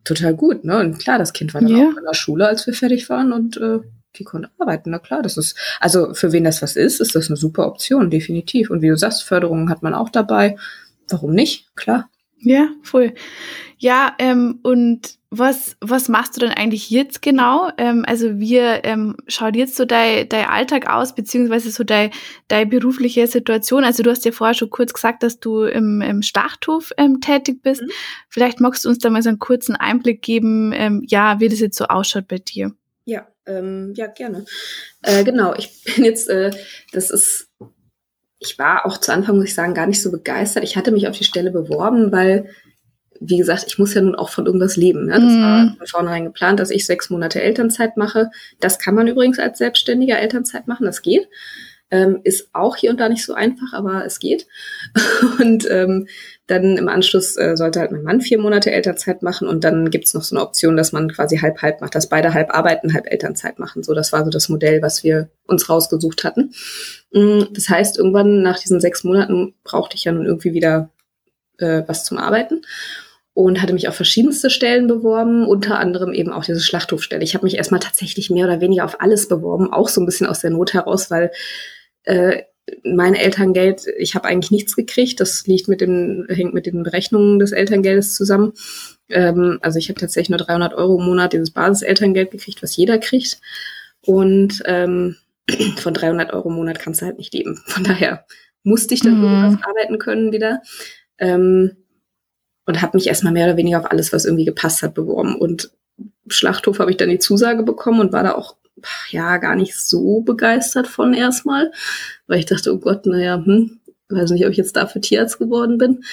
[0.04, 0.80] total gut, ne?
[0.80, 1.86] Und klar, das Kind war dann Ja.
[1.90, 3.80] auch in der Schule, als wir fertig waren und äh,
[4.18, 4.92] die konnte arbeiten.
[4.92, 8.10] Na klar, das ist, also für wen das was ist, ist das eine super Option,
[8.10, 8.70] definitiv.
[8.70, 10.58] Und wie du sagst, Förderungen hat man auch dabei.
[11.10, 11.76] Warum nicht?
[11.76, 12.10] Klar.
[12.44, 13.14] Ja, voll.
[13.78, 17.72] Ja, ähm, und was, was machst du denn eigentlich jetzt genau?
[17.78, 22.12] Ähm, also wie ähm, schaut jetzt so dein, dein Alltag aus, beziehungsweise so dein,
[22.48, 23.84] deine berufliche Situation?
[23.84, 27.62] Also du hast ja vorher schon kurz gesagt, dass du im, im Schlachthof ähm, tätig
[27.64, 27.82] bist.
[27.82, 27.92] Mhm.
[28.28, 31.60] Vielleicht magst du uns da mal so einen kurzen Einblick geben, ähm, ja, wie das
[31.60, 32.74] jetzt so ausschaut bei dir.
[33.06, 34.46] Ja, ähm, ja, gerne.
[35.02, 36.52] Äh, genau, ich bin jetzt, äh,
[36.92, 37.48] das ist,
[38.44, 40.64] ich war auch zu Anfang, muss ich sagen, gar nicht so begeistert.
[40.64, 42.50] Ich hatte mich auf die Stelle beworben, weil,
[43.20, 45.06] wie gesagt, ich muss ja nun auch von irgendwas leben.
[45.06, 45.14] Ne?
[45.14, 45.42] Das Mhm.
[45.44, 48.32] war von vornherein geplant, dass ich sechs Monate Elternzeit mache.
[48.60, 51.28] Das kann man übrigens als Selbstständiger Elternzeit machen, das geht.
[51.92, 54.48] Ähm, ist auch hier und da nicht so einfach, aber es geht.
[55.40, 56.08] Und ähm,
[56.48, 60.14] dann im Anschluss äh, sollte halt mein Mann vier Monate Elternzeit machen und dann gibt's
[60.14, 63.60] noch so eine Option, dass man quasi halb-halb macht, dass beide halb arbeiten, halb Elternzeit
[63.60, 63.84] machen.
[63.84, 66.54] So, das war so das Modell, was wir uns rausgesucht hatten.
[67.12, 70.92] Mm, Das heißt, irgendwann nach diesen sechs Monaten brauchte ich ja nun irgendwie wieder
[71.60, 72.62] äh, was zum Arbeiten.
[73.34, 77.24] und hatte mich auf verschiedenste Stellen beworben, unter anderem eben auch diese Schlachthofstelle.
[77.24, 80.28] Ich habe mich erstmal tatsächlich mehr oder weniger auf alles beworben, auch so ein bisschen
[80.28, 81.32] aus der Not heraus, weil
[82.04, 82.44] äh,
[82.84, 85.20] mein Elterngeld, ich habe eigentlich nichts gekriegt.
[85.20, 88.54] Das liegt mit den, hängt mit den Berechnungen des Elterngeldes zusammen.
[89.10, 92.98] Ähm, also ich habe tatsächlich nur 300 Euro im Monat dieses Basiselterngeld gekriegt, was jeder
[92.98, 93.40] kriegt.
[94.02, 95.18] Und ähm,
[95.78, 97.62] von 300 Euro im Monat kannst du halt nicht leben.
[97.66, 98.26] Von daher
[98.64, 99.24] musste ich dann mhm.
[99.24, 100.62] irgendwas arbeiten können wieder.
[101.18, 101.78] Ähm,
[102.66, 105.36] und habe mich erstmal mehr oder weniger auf alles, was irgendwie gepasst hat, beworben.
[105.36, 105.72] Und
[106.28, 108.56] Schlachthof habe ich dann die Zusage bekommen und war da auch
[109.10, 111.72] ja gar nicht so begeistert von erstmal,
[112.28, 113.80] weil ich dachte, oh Gott, naja, hm,
[114.10, 116.04] weiß nicht, ob ich jetzt dafür Tierarzt geworden bin.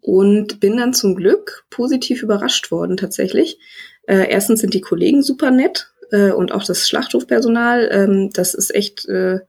[0.00, 3.58] Und bin dann zum Glück positiv überrascht worden tatsächlich.
[4.06, 7.88] Äh, erstens sind die Kollegen super nett äh, und auch das Schlachthofpersonal.
[7.90, 9.40] Ähm, das ist echt äh,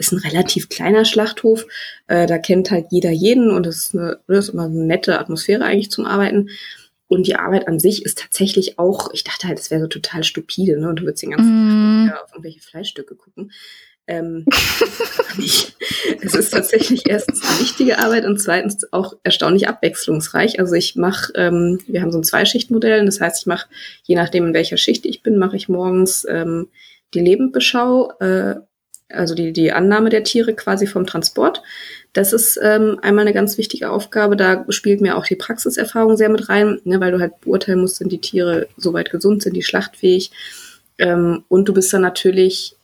[0.00, 1.66] ist ein relativ kleiner Schlachthof.
[2.06, 5.64] Äh, da kennt halt jeder jeden und das ist, das ist immer eine nette Atmosphäre
[5.64, 6.48] eigentlich zum Arbeiten.
[7.10, 10.22] Und die Arbeit an sich ist tatsächlich auch, ich dachte halt, es wäre so total
[10.22, 10.88] stupide, ne?
[10.88, 12.08] Und du würdest den ganzen mm.
[12.08, 13.50] Tag auf irgendwelche Fleischstücke gucken.
[14.06, 14.46] Ähm,
[15.36, 20.60] es ist tatsächlich erstens eine wichtige Arbeit und zweitens auch erstaunlich abwechslungsreich.
[20.60, 23.68] Also ich mache, ähm, wir haben so ein Zweischichtmodell, das heißt, ich mache,
[24.04, 26.68] je nachdem in welcher Schicht ich bin, mache ich morgens ähm,
[27.12, 28.54] die Lebendbeschau, äh,
[29.12, 31.62] also die, die Annahme der Tiere quasi vom Transport.
[32.12, 34.36] Das ist ähm, einmal eine ganz wichtige Aufgabe.
[34.36, 37.96] Da spielt mir auch die Praxiserfahrung sehr mit rein, ne, weil du halt beurteilen musst,
[37.96, 40.32] sind die Tiere soweit gesund, sind die schlachtfähig.
[40.98, 42.74] Ähm, und du bist dann natürlich,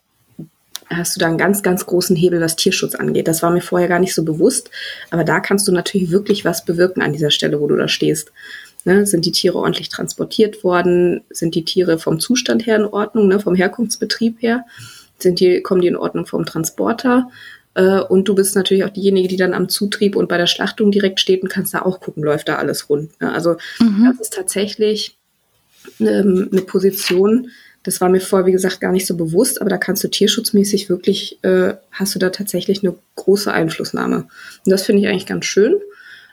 [0.89, 3.27] hast du da einen ganz, ganz großen Hebel, was Tierschutz angeht.
[3.27, 4.71] Das war mir vorher gar nicht so bewusst.
[5.11, 8.33] Aber da kannst du natürlich wirklich was bewirken an dieser Stelle, wo du da stehst.
[8.85, 11.25] Ne, sind die Tiere ordentlich transportiert worden?
[11.31, 14.65] Sind die Tiere vom Zustand her in Ordnung, ne, vom Herkunftsbetrieb her?
[15.19, 17.31] Sind die, kommen die in Ordnung vom Transporter?
[17.75, 20.91] Äh, und du bist natürlich auch diejenige, die dann am Zutrieb und bei der Schlachtung
[20.91, 23.21] direkt steht und kannst da auch gucken, läuft da alles rund.
[23.21, 23.33] Ne?
[23.33, 24.09] Also mhm.
[24.11, 25.17] das ist tatsächlich
[26.01, 27.51] ähm, eine Position,
[27.87, 30.89] das war mir vorher, wie gesagt, gar nicht so bewusst, aber da kannst du tierschutzmäßig
[30.89, 34.27] wirklich, äh, hast du da tatsächlich eine große Einflussnahme.
[34.65, 35.77] Und das finde ich eigentlich ganz schön.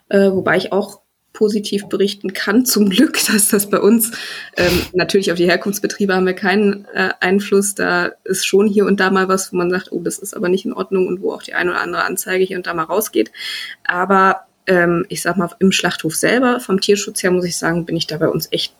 [0.10, 1.03] Äh, wobei ich auch
[1.44, 4.12] positiv berichten kann, zum Glück, dass das bei uns
[4.56, 7.76] ähm, natürlich auf die Herkunftsbetriebe haben wir keinen äh, Einfluss.
[7.76, 10.48] Da ist schon hier und da mal was, wo man sagt, oh, das ist aber
[10.48, 12.84] nicht in Ordnung und wo auch die eine oder andere Anzeige hier und da mal
[12.84, 13.30] rausgeht.
[13.84, 17.98] Aber ähm, ich sag mal, im Schlachthof selber, vom Tierschutz her, muss ich sagen, bin
[17.98, 18.74] ich da bei uns echt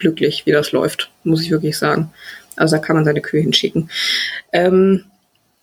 [0.00, 2.10] glücklich, wie das läuft, muss ich wirklich sagen.
[2.56, 3.88] Also da kann man seine Kühe hinschicken.
[4.52, 5.04] Ähm,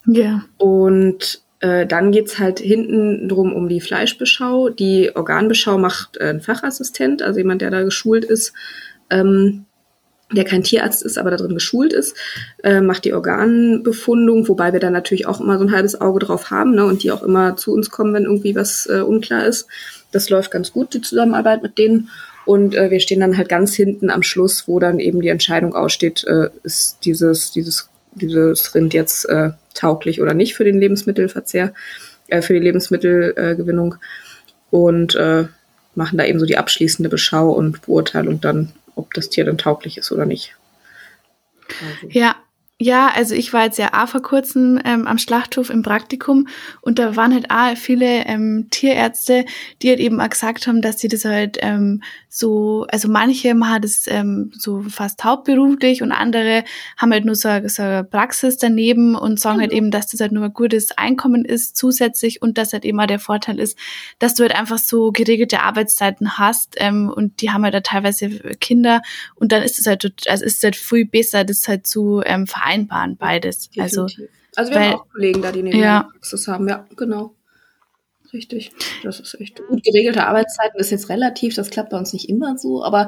[0.05, 0.45] ja.
[0.55, 4.69] Und äh, dann geht's halt hinten drum um die Fleischbeschau.
[4.69, 8.53] Die Organbeschau macht äh, ein Fachassistent, also jemand, der da geschult ist,
[9.09, 9.65] ähm,
[10.31, 12.15] der kein Tierarzt ist, aber da drin geschult ist,
[12.63, 16.51] äh, macht die Organbefundung, wobei wir da natürlich auch immer so ein halbes Auge drauf
[16.51, 19.67] haben ne, und die auch immer zu uns kommen, wenn irgendwie was äh, unklar ist.
[20.11, 22.09] Das läuft ganz gut, die Zusammenarbeit mit denen.
[22.45, 25.75] Und äh, wir stehen dann halt ganz hinten am Schluss, wo dann eben die Entscheidung
[25.75, 31.73] aussteht, äh, ist dieses, dieses, dieses Rind jetzt äh, tauglich oder nicht für den Lebensmittelverzehr,
[32.27, 33.95] äh, für die Lebensmittelgewinnung
[34.69, 35.45] und äh,
[35.95, 39.97] machen da eben so die abschließende Beschau und Beurteilung dann, ob das Tier dann tauglich
[39.97, 40.55] ist oder nicht.
[41.67, 42.07] Also.
[42.09, 42.35] Ja,
[42.79, 46.47] ja, also ich war jetzt ja auch vor kurzem ähm, am Schlachthof im Praktikum
[46.81, 49.45] und da waren halt auch viele ähm, Tierärzte,
[49.81, 53.81] die halt eben auch gesagt haben, dass sie das halt ähm, so, also manche machen
[53.81, 56.63] das ähm, so fast hauptberuflich und andere
[56.97, 59.73] haben halt nur so, so eine Praxis daneben und sagen halt mhm.
[59.73, 62.99] halt eben, dass das halt nur ein gutes Einkommen ist zusätzlich und dass halt eben
[62.99, 63.75] auch der Vorteil ist,
[64.19, 68.29] dass du halt einfach so geregelte Arbeitszeiten hast ähm, und die haben halt da teilweise
[68.59, 69.01] Kinder
[69.33, 72.45] und dann ist es halt, also ist es halt viel besser, das halt zu ähm,
[72.67, 73.69] vereinbaren, beides.
[73.77, 74.07] Also,
[74.55, 76.07] also wir weil, haben auch Kollegen da, die neben ja.
[76.11, 77.33] Praxis haben, ja, genau.
[78.33, 78.71] Richtig,
[79.03, 79.83] das ist echt gut.
[79.83, 83.07] Geregelte Arbeitszeiten ist jetzt relativ, das klappt bei uns nicht immer so, aber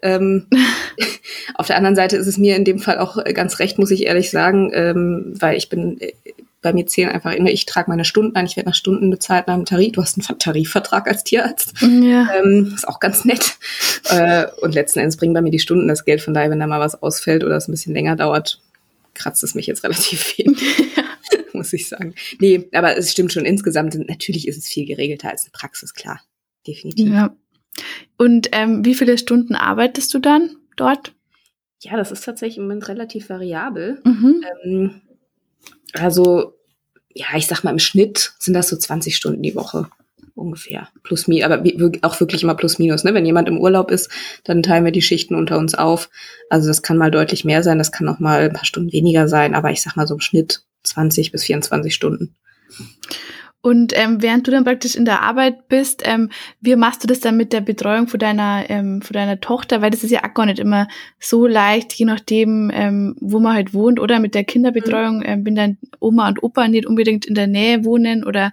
[0.00, 0.46] ähm,
[1.54, 4.06] auf der anderen Seite ist es mir in dem Fall auch ganz recht, muss ich
[4.06, 6.12] ehrlich sagen, ähm, weil ich bin, äh,
[6.62, 9.48] bei mir zählen einfach immer, ich trage meine Stunden ein, ich werde nach Stunden bezahlt
[9.48, 9.92] nach einem Tarif.
[9.92, 11.72] Du hast einen Tarifvertrag als Tierarzt.
[11.80, 12.28] Ja.
[12.38, 13.56] Ähm, ist auch ganz nett.
[14.10, 16.20] Äh, und letzten Endes bringen bei mir die Stunden das Geld.
[16.20, 18.60] Von daher, wenn da mal was ausfällt oder es ein bisschen länger dauert,
[19.20, 20.54] kratzt es mich jetzt relativ viel.
[21.52, 22.14] Muss ich sagen.
[22.38, 23.94] Nee, aber es stimmt schon insgesamt.
[24.08, 26.20] Natürlich ist es viel geregelter als eine Praxis, klar.
[26.66, 27.08] Definitiv.
[27.08, 27.36] Ja.
[28.16, 31.14] Und ähm, wie viele Stunden arbeitest du dann dort?
[31.82, 34.00] Ja, das ist tatsächlich im Moment relativ variabel.
[34.04, 34.44] Mhm.
[34.64, 35.00] Ähm,
[35.94, 36.54] also,
[37.12, 39.88] ja, ich sag mal, im Schnitt sind das so 20 Stunden die Woche
[40.40, 40.88] ungefähr.
[41.02, 41.62] Plus minus, aber
[42.02, 43.04] auch wirklich immer plus minus.
[43.04, 43.14] Ne?
[43.14, 44.10] Wenn jemand im Urlaub ist,
[44.44, 46.10] dann teilen wir die Schichten unter uns auf.
[46.48, 49.28] Also das kann mal deutlich mehr sein, das kann auch mal ein paar Stunden weniger
[49.28, 52.34] sein, aber ich sag mal so im Schnitt 20 bis 24 Stunden.
[53.62, 56.30] Und ähm, während du dann praktisch in der Arbeit bist, ähm,
[56.62, 59.82] wie machst du das dann mit der Betreuung von deiner, ähm, von deiner Tochter?
[59.82, 60.88] Weil das ist ja auch gar nicht immer
[61.18, 65.24] so leicht, je nachdem, ähm, wo man halt wohnt oder mit der Kinderbetreuung, mhm.
[65.26, 68.50] ähm, wenn dann Oma und Opa nicht unbedingt in der Nähe wohnen oder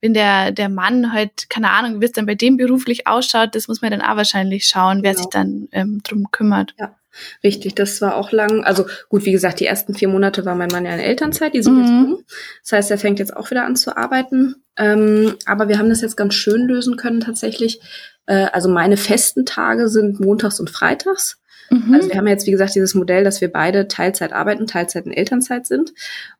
[0.00, 3.68] wenn der, der Mann halt, keine Ahnung, wie es dann bei dem beruflich ausschaut, das
[3.68, 5.22] muss man dann auch wahrscheinlich schauen, wer genau.
[5.22, 6.74] sich dann ähm, drum kümmert.
[6.78, 6.96] Ja.
[7.42, 8.62] Richtig, das war auch lang.
[8.64, 11.62] Also gut, wie gesagt, die ersten vier Monate war mein Mann ja in Elternzeit, die
[11.62, 11.80] sind mhm.
[11.80, 12.24] jetzt um.
[12.62, 14.56] Das heißt, er fängt jetzt auch wieder an zu arbeiten.
[14.76, 17.80] Ähm, aber wir haben das jetzt ganz schön lösen können tatsächlich.
[18.26, 21.40] Äh, also meine festen Tage sind montags und freitags.
[21.70, 21.94] Mhm.
[21.94, 25.12] Also wir haben jetzt, wie gesagt, dieses Modell, dass wir beide Teilzeit arbeiten, Teilzeit in
[25.12, 25.92] Elternzeit sind.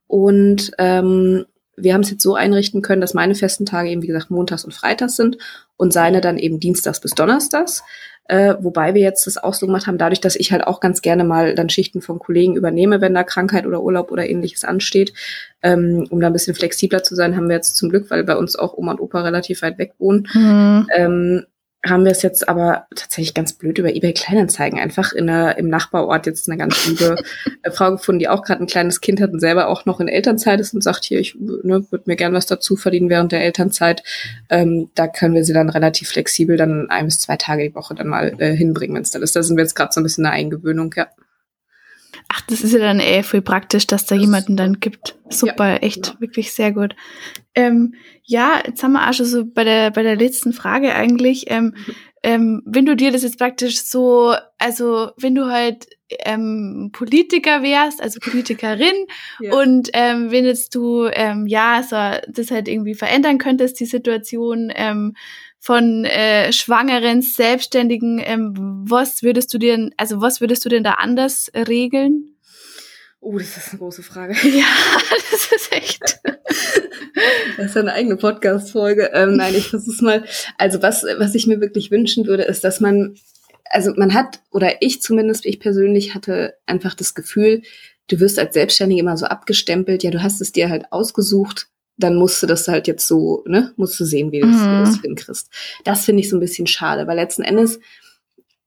[0.06, 1.46] Und ähm,
[1.83, 4.64] wir haben es jetzt so einrichten können, dass meine festen Tage eben, wie gesagt, montags
[4.64, 5.39] und freitags sind
[5.76, 7.83] und seine dann eben dienstags bis donnerstags.
[8.31, 11.03] Äh, wobei wir jetzt das auch so gemacht haben, dadurch, dass ich halt auch ganz
[11.03, 15.12] gerne mal dann Schichten von Kollegen übernehme, wenn da Krankheit oder Urlaub oder ähnliches ansteht.
[15.62, 18.37] Ähm, um da ein bisschen flexibler zu sein, haben wir jetzt zum Glück, weil bei
[18.37, 20.87] uns auch Oma und Opa relativ weit weg wohnen, mhm.
[20.95, 21.47] ähm,
[21.87, 25.68] haben wir es jetzt aber tatsächlich ganz blöd über eBay Kleinanzeigen einfach in der, im
[25.68, 27.16] Nachbarort jetzt eine ganz liebe
[27.62, 30.09] äh, Frau gefunden, die auch gerade ein kleines Kind hat und selber auch noch in
[30.09, 33.43] Elternzeit ist und sagt, hier, ich ne, würde mir gern was dazu verdienen während der
[33.43, 34.03] Elternzeit.
[34.51, 37.95] Ähm, da können wir sie dann relativ flexibel dann ein bis zwei Tage die Woche
[37.95, 39.35] dann mal äh, hinbringen, wenn es dann ist.
[39.35, 41.07] Da sind wir jetzt gerade so ein bisschen eine Eingewöhnung, ja.
[42.33, 45.16] Ach, das ist ja dann eh voll praktisch, dass da das jemanden dann gibt.
[45.31, 46.20] Super, ja, echt, genau.
[46.20, 46.95] wirklich sehr gut.
[47.57, 51.51] Ähm, ja, jetzt haben wir auch schon so bei der, bei der letzten Frage eigentlich.
[51.51, 51.74] Ähm,
[52.22, 55.89] ähm, wenn du dir das jetzt praktisch so, also wenn du halt
[56.20, 59.07] ähm, Politiker wärst, also Politikerin,
[59.41, 59.53] ja.
[59.53, 61.97] und ähm, wenn jetzt du ähm, ja so
[62.31, 65.16] das halt irgendwie verändern könntest, die Situation, ähm,
[65.61, 68.54] von äh, Schwangeren, Selbstständigen, ähm,
[68.88, 72.34] was würdest du dir, also was würdest du denn da anders regeln?
[73.20, 74.34] Oh, das ist eine große Frage.
[74.42, 74.64] Ja,
[75.30, 76.20] das ist echt.
[77.56, 79.11] Das ist eine eigene Podcast-Folge.
[79.12, 80.24] Ähm, nein, ich versuch's mal.
[80.56, 83.16] Also was, was ich mir wirklich wünschen würde, ist, dass man,
[83.64, 87.62] also man hat, oder ich zumindest, ich persönlich hatte einfach das Gefühl,
[88.06, 91.68] du wirst als Selbstständige immer so abgestempelt, ja, du hast es dir halt ausgesucht,
[92.01, 94.84] dann musst du das halt jetzt so, ne, musst du sehen, wie du mhm.
[94.84, 95.48] das hinkriegst.
[95.84, 97.80] Das finde ich so ein bisschen schade, weil letzten Endes,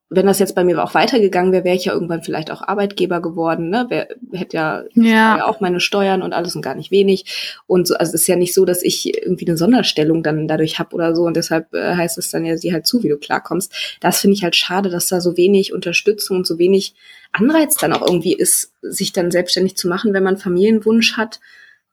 [0.09, 3.21] wenn das jetzt bei mir auch weitergegangen wäre, wäre ich ja irgendwann vielleicht auch Arbeitgeber
[3.21, 3.87] geworden, ne?
[3.89, 5.37] Wer hätte ja, ja.
[5.37, 7.57] ja auch meine Steuern und alles und gar nicht wenig.
[7.65, 10.77] Und so, also es ist ja nicht so, dass ich irgendwie eine Sonderstellung dann dadurch
[10.77, 13.17] habe oder so und deshalb äh, heißt es dann ja, sieh halt zu, wie du
[13.17, 13.73] klarkommst.
[14.01, 16.93] Das finde ich halt schade, dass da so wenig Unterstützung und so wenig
[17.31, 21.39] Anreiz dann auch irgendwie ist, sich dann selbstständig zu machen, wenn man Familienwunsch hat.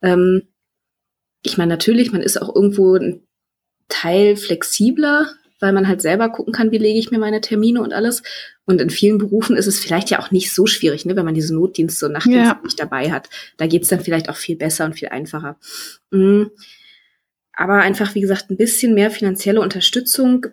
[0.03, 0.43] Ähm,
[1.43, 3.22] ich meine, natürlich, man ist auch irgendwo ein
[3.88, 5.26] Teil flexibler,
[5.61, 8.22] weil man halt selber gucken kann, wie lege ich mir meine Termine und alles.
[8.64, 11.34] Und in vielen Berufen ist es vielleicht ja auch nicht so schwierig, ne, wenn man
[11.34, 12.61] diese Notdienste und Nachtdienste ja.
[12.62, 13.28] nicht dabei hat.
[13.59, 15.59] Da geht's dann vielleicht auch viel besser und viel einfacher.
[16.11, 16.51] Mhm.
[17.53, 20.47] Aber einfach, wie gesagt, ein bisschen mehr finanzielle Unterstützung.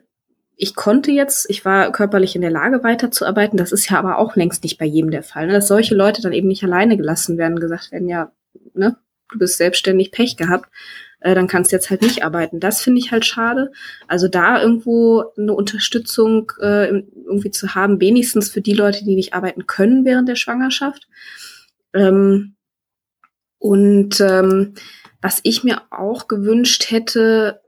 [0.57, 3.57] Ich konnte jetzt, ich war körperlich in der Lage, weiterzuarbeiten.
[3.57, 5.47] Das ist ja aber auch längst nicht bei jedem der Fall.
[5.47, 5.53] Ne?
[5.53, 8.33] Dass solche Leute dann eben nicht alleine gelassen werden, gesagt werden, ja,
[8.73, 8.97] ne,
[9.31, 10.69] du bist selbstständig Pech gehabt,
[11.19, 12.59] äh, dann kannst du jetzt halt nicht arbeiten.
[12.59, 13.71] Das finde ich halt schade.
[14.07, 16.87] Also da irgendwo eine Unterstützung äh,
[17.25, 21.07] irgendwie zu haben, wenigstens für die Leute, die nicht arbeiten können während der Schwangerschaft.
[21.93, 22.55] Ähm,
[23.59, 24.75] und ähm,
[25.21, 27.61] was ich mir auch gewünscht hätte,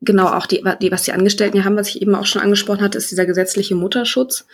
[0.00, 2.82] genau auch die, die, was die Angestellten ja haben, was ich eben auch schon angesprochen
[2.82, 4.46] hatte, ist dieser gesetzliche Mutterschutz.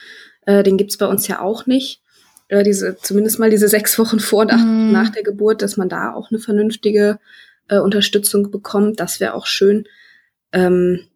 [0.45, 2.03] Äh, den gibt's bei uns ja auch nicht
[2.51, 4.93] äh, diese, zumindest mal diese sechs Wochen vor nach, mhm.
[4.93, 7.19] nach der Geburt, dass man da auch eine vernünftige
[7.69, 8.99] äh, Unterstützung bekommt.
[8.99, 9.87] Das wäre auch schön.
[10.53, 11.07] Ähm,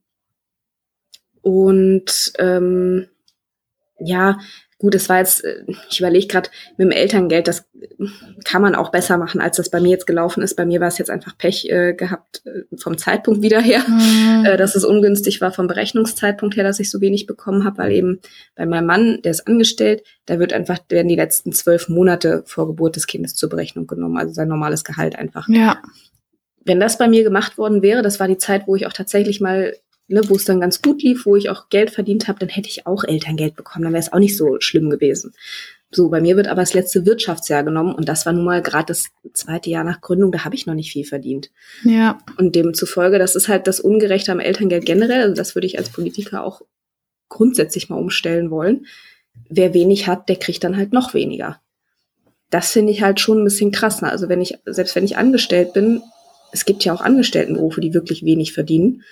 [1.43, 3.09] und ähm,
[3.99, 4.39] ja,
[4.79, 7.67] Gut, es war jetzt, äh, ich überlege gerade, mit dem Elterngeld, das
[8.45, 10.57] kann man auch besser machen, als das bei mir jetzt gelaufen ist.
[10.57, 14.45] Bei mir war es jetzt einfach Pech äh, gehabt äh, vom Zeitpunkt wieder her, mhm.
[14.47, 17.93] äh, dass es ungünstig war vom Berechnungszeitpunkt her, dass ich so wenig bekommen habe, weil
[17.93, 18.21] eben
[18.57, 22.67] bei meinem Mann, der ist angestellt, da wird einfach, werden die letzten zwölf Monate vor
[22.67, 25.49] Geburt des Kindes zur Berechnung genommen, also sein normales Gehalt einfach.
[25.49, 25.81] Ja.
[26.65, 29.41] Wenn das bei mir gemacht worden wäre, das war die Zeit, wo ich auch tatsächlich
[29.41, 29.75] mal
[30.09, 32.69] ne, wo es dann ganz gut lief, wo ich auch Geld verdient habe, dann hätte
[32.69, 33.85] ich auch Elterngeld bekommen.
[33.85, 35.33] Dann wäre es auch nicht so schlimm gewesen.
[35.91, 38.87] So, bei mir wird aber das letzte Wirtschaftsjahr genommen und das war nun mal gerade
[38.87, 41.51] das zweite Jahr nach Gründung, da habe ich noch nicht viel verdient.
[41.85, 42.19] Ja.
[42.37, 45.91] Und demzufolge, das ist halt das Ungerechte am Elterngeld generell, also das würde ich als
[45.91, 46.63] Politiker auch
[47.29, 48.87] grundsätzlich mal umstellen wollen.
[49.49, 51.61] Wer wenig hat, der kriegt dann halt noch weniger.
[52.51, 54.03] Das finde ich halt schon ein bisschen krass.
[54.03, 54.11] Ne?
[54.11, 56.03] Also wenn ich, selbst wenn ich angestellt bin,
[56.53, 59.03] es gibt ja auch Angestelltenberufe, die wirklich wenig verdienen.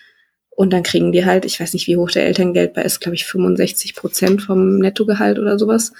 [0.62, 3.16] Und dann kriegen die halt, ich weiß nicht, wie hoch der Elterngeld bei ist, glaube
[3.16, 5.92] ich 65 Prozent vom Nettogehalt oder sowas.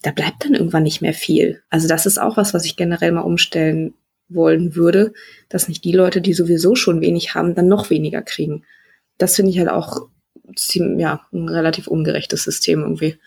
[0.00, 1.62] Da bleibt dann irgendwann nicht mehr viel.
[1.68, 3.92] Also das ist auch was, was ich generell mal umstellen
[4.30, 5.12] wollen würde,
[5.50, 8.64] dass nicht die Leute, die sowieso schon wenig haben, dann noch weniger kriegen.
[9.18, 10.08] Das finde ich halt auch
[10.56, 13.18] ziemlich, ja, ein relativ ungerechtes System irgendwie.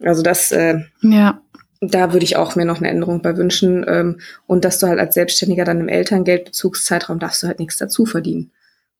[0.00, 1.40] Also das, äh, ja.
[1.80, 3.84] da würde ich auch mir noch eine Änderung bei wünschen.
[3.86, 8.04] Ähm, und dass du halt als Selbstständiger dann im Elterngeldbezugszeitraum darfst du halt nichts dazu
[8.04, 8.50] verdienen.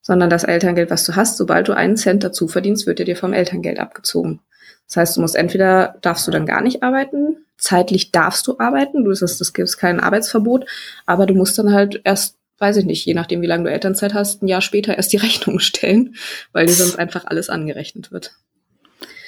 [0.02, 3.32] Sondern das Elterngeld, was du hast, sobald du einen Cent dazu verdienst, wird dir vom
[3.32, 4.40] Elterngeld abgezogen.
[4.88, 9.04] Das heißt, du musst entweder darfst du dann gar nicht arbeiten, zeitlich darfst du arbeiten,
[9.04, 10.66] du das, das gibt kein Arbeitsverbot,
[11.06, 14.14] aber du musst dann halt erst weiß ich nicht, je nachdem, wie lange du Elternzeit
[14.14, 16.14] hast, ein Jahr später erst die Rechnung stellen,
[16.52, 18.36] weil dir sonst einfach alles angerechnet wird.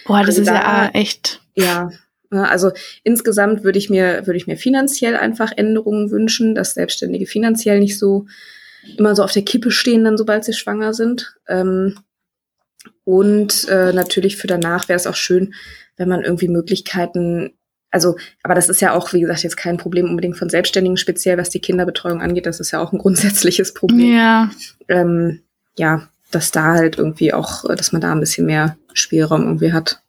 [0.07, 0.55] Boah, das also ist da,
[0.85, 1.41] ja echt.
[1.55, 1.91] Ja,
[2.31, 2.71] ne, also
[3.03, 7.99] insgesamt würde ich mir, würde ich mir finanziell einfach Änderungen wünschen, dass Selbstständige finanziell nicht
[7.99, 8.27] so
[8.97, 11.37] immer so auf der Kippe stehen, dann sobald sie schwanger sind.
[11.49, 11.99] Ähm,
[13.05, 15.55] und äh, natürlich für danach wäre es auch schön,
[15.97, 17.55] wenn man irgendwie Möglichkeiten
[17.95, 21.39] also, aber das ist ja auch, wie gesagt, jetzt kein Problem unbedingt von Selbstständigen, speziell
[21.39, 22.45] was die Kinderbetreuung angeht.
[22.45, 24.17] Das ist ja auch ein grundsätzliches Problem.
[24.17, 24.51] Ja.
[24.89, 25.43] Ähm,
[25.79, 30.03] ja, dass da halt irgendwie auch, dass man da ein bisschen mehr Spielraum irgendwie hat.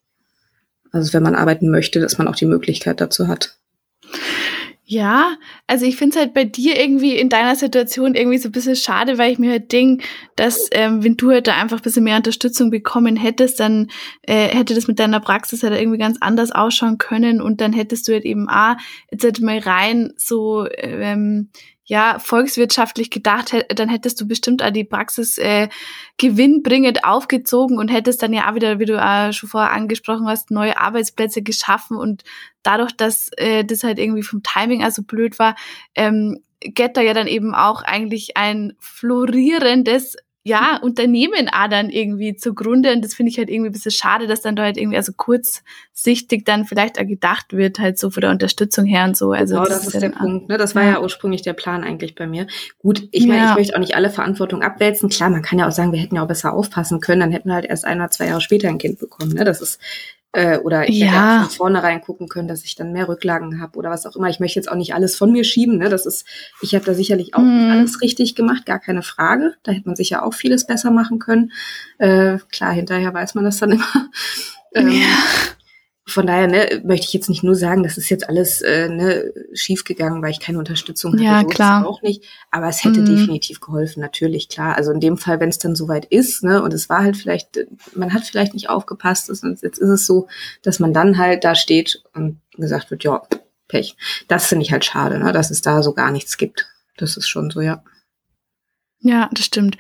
[0.91, 3.55] Also wenn man arbeiten möchte, dass man auch die Möglichkeit dazu hat.
[4.87, 8.51] Ja, also ich finde es halt bei dir irgendwie in deiner Situation irgendwie so ein
[8.51, 10.05] bisschen schade, weil ich mir halt denke,
[10.35, 13.89] dass ähm, wenn du halt da einfach ein bisschen mehr Unterstützung bekommen hättest, dann
[14.21, 18.07] äh, hätte das mit deiner Praxis halt irgendwie ganz anders ausschauen können und dann hättest
[18.07, 18.75] du halt eben auch
[19.09, 21.49] jetzt halt mal rein so ähm,
[21.87, 25.69] ja, volkswirtschaftlich gedacht, dann hättest du bestimmt auch die Praxis äh,
[26.17, 30.49] gewinnbringend aufgezogen und hättest dann ja auch wieder, wie du auch schon vorher angesprochen hast,
[30.49, 32.23] neue Arbeitsplätze geschaffen und
[32.63, 35.55] dadurch, dass äh, das halt irgendwie vom Timing also blöd war,
[35.93, 40.15] ähm, Getter ja dann eben auch eigentlich ein florierendes
[40.47, 42.93] ja, Unternehmen auch dann irgendwie zugrunde.
[42.93, 45.11] Und das finde ich halt irgendwie ein bisschen schade, dass dann da halt irgendwie also
[45.11, 49.31] kurzsichtig dann vielleicht auch gedacht wird, halt so von der Unterstützung her und so.
[49.31, 50.47] Also genau, das, das ist, der Punkt.
[50.47, 50.59] Ne?
[50.59, 50.91] Das war ja.
[50.91, 51.01] ja.
[51.01, 52.45] ursprünglich der Plan eigentlich bei mir.
[52.77, 53.49] Gut, ich meine, ja.
[53.49, 55.09] ich möchte auch nicht alle Verantwortung abwälzen.
[55.09, 57.49] Klar, man kann ja auch sagen, wir hätten ja auch besser aufpassen können, dann hätten
[57.49, 59.33] wir halt erst ein oder zwei Jahre später ein Kind bekommen.
[59.33, 59.45] Ne?
[59.45, 59.81] Das ist
[60.35, 61.07] äh, oder ich ja.
[61.07, 64.27] hätte von vornherein gucken können, dass ich dann mehr Rücklagen habe oder was auch immer.
[64.27, 65.77] Ich möchte jetzt auch nicht alles von mir schieben.
[65.77, 65.89] Ne?
[65.89, 66.25] Das ist,
[66.61, 69.53] ich habe da sicherlich auch nicht alles richtig gemacht, gar keine Frage.
[69.63, 71.51] Da hätte man sicher auch vieles besser machen können.
[71.99, 74.09] Äh, klar, hinterher weiß man das dann immer.
[74.73, 75.54] ähm, ja
[76.07, 79.33] von daher ne, möchte ich jetzt nicht nur sagen, das ist jetzt alles äh, ne,
[79.53, 81.23] schiefgegangen, weil ich keine Unterstützung hatte.
[81.23, 81.87] Ja, so klar.
[81.87, 82.23] auch nicht.
[82.51, 83.05] Aber es hätte mhm.
[83.05, 84.75] definitiv geholfen, natürlich, klar.
[84.75, 87.59] Also in dem Fall, wenn es dann soweit ist, ne, und es war halt vielleicht,
[87.95, 90.27] man hat vielleicht nicht aufgepasst, und jetzt ist es so,
[90.61, 93.23] dass man dann halt da steht und gesagt wird, ja,
[93.67, 93.97] Pech.
[94.27, 96.67] Das finde ich halt schade, ne, dass es da so gar nichts gibt.
[96.97, 97.83] Das ist schon so, ja.
[98.99, 99.77] Ja, das stimmt.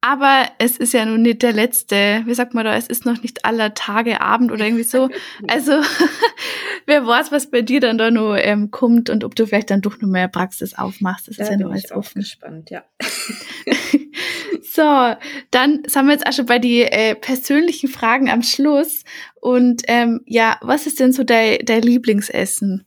[0.00, 3.20] Aber es ist ja nun nicht der letzte, wie sagt man da, es ist noch
[3.20, 5.08] nicht aller Tage Abend oder irgendwie so.
[5.48, 5.72] Also
[6.86, 9.80] wer weiß, was bei dir dann da noch ähm, kommt und ob du vielleicht dann
[9.80, 11.28] doch noch mehr Praxis aufmachst.
[11.28, 12.20] Das da ist ja noch alles offen.
[12.20, 12.84] gespannt, ja.
[14.62, 15.16] so,
[15.50, 19.02] dann sind wir jetzt auch schon bei die äh, persönlichen Fragen am Schluss.
[19.40, 22.84] Und ähm, ja, was ist denn so dein, dein Lieblingsessen?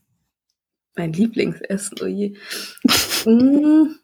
[0.95, 2.36] Mein Lieblingsessen, oh je.
[3.26, 3.95] mm.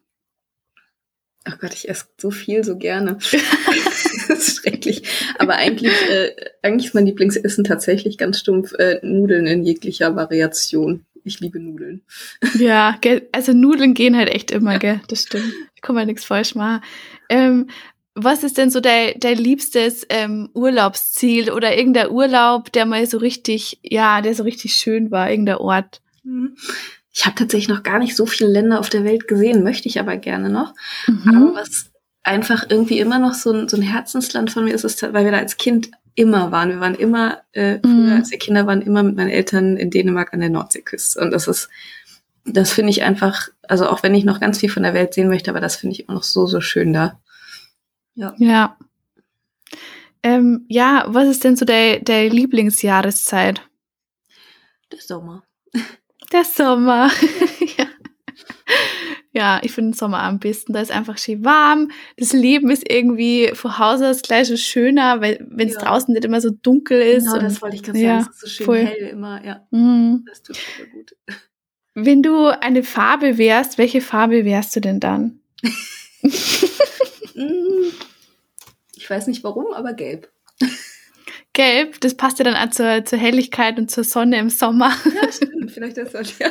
[1.48, 3.18] Ach Gott, ich esse so viel, so gerne.
[4.28, 5.04] das ist schrecklich.
[5.40, 6.32] Aber eigentlich, äh,
[6.62, 11.06] eigentlich ist mein Lieblingsessen tatsächlich ganz stumpf äh, Nudeln in jeglicher Variation.
[11.24, 12.02] Ich liebe Nudeln.
[12.58, 13.00] Ja,
[13.32, 14.78] also Nudeln gehen halt echt immer, ja.
[14.78, 15.02] gell?
[15.08, 15.54] Das stimmt.
[15.76, 16.84] Da kann man nichts falsch machen.
[17.30, 17.68] Ähm,
[18.16, 23.18] was ist denn so dein, dein liebstes ähm, Urlaubsziel oder irgendein Urlaub, der mal so
[23.20, 26.02] richtig, ja, der so richtig schön war, irgendein Ort?
[27.18, 30.00] Ich habe tatsächlich noch gar nicht so viele Länder auf der Welt gesehen, möchte ich
[30.00, 30.76] aber gerne noch.
[31.08, 31.36] Mhm.
[31.36, 31.90] Aber was
[32.22, 35.32] einfach irgendwie immer noch so ein, so ein Herzensland von mir ist, ist, weil wir
[35.32, 36.70] da als Kind immer waren.
[36.70, 38.14] Wir waren immer, äh, früher mhm.
[38.18, 41.20] als wir Kinder waren, immer mit meinen Eltern in Dänemark an der Nordseeküste.
[41.20, 41.70] Und das ist,
[42.46, 45.28] das finde ich einfach, also auch wenn ich noch ganz viel von der Welt sehen
[45.28, 47.20] möchte, aber das finde ich immer noch so, so schön da.
[48.14, 48.36] Ja.
[48.38, 48.78] Ja.
[50.22, 53.64] Ähm, ja, was ist denn so der, der Lieblingsjahreszeit?
[54.92, 55.42] Der Sommer.
[56.32, 57.10] Der Sommer.
[57.78, 57.86] ja.
[59.32, 60.74] ja, ich finde den Sommer am besten.
[60.74, 61.92] Da ist einfach schön warm.
[62.18, 65.82] Das Leben ist irgendwie von Haus aus gleich so schöner, weil wenn es ja.
[65.82, 67.26] draußen nicht immer so dunkel ist.
[67.26, 68.30] Genau, das wollte ich gerade ja, sagen.
[68.32, 68.86] Es ist so schön voll.
[68.86, 69.46] hell immer.
[69.46, 70.26] Ja, mhm.
[70.28, 71.16] das tut super gut.
[71.94, 75.40] Wenn du eine Farbe wärst, welche Farbe wärst du denn dann?
[77.38, 77.92] Mm.
[78.96, 80.32] ich weiß nicht warum, aber gelb.
[81.58, 84.94] Gelb, das passt ja dann auch zur, zur Helligkeit und zur Sonne im Sommer.
[85.22, 86.50] Ja, stimmt, vielleicht das auch, ja.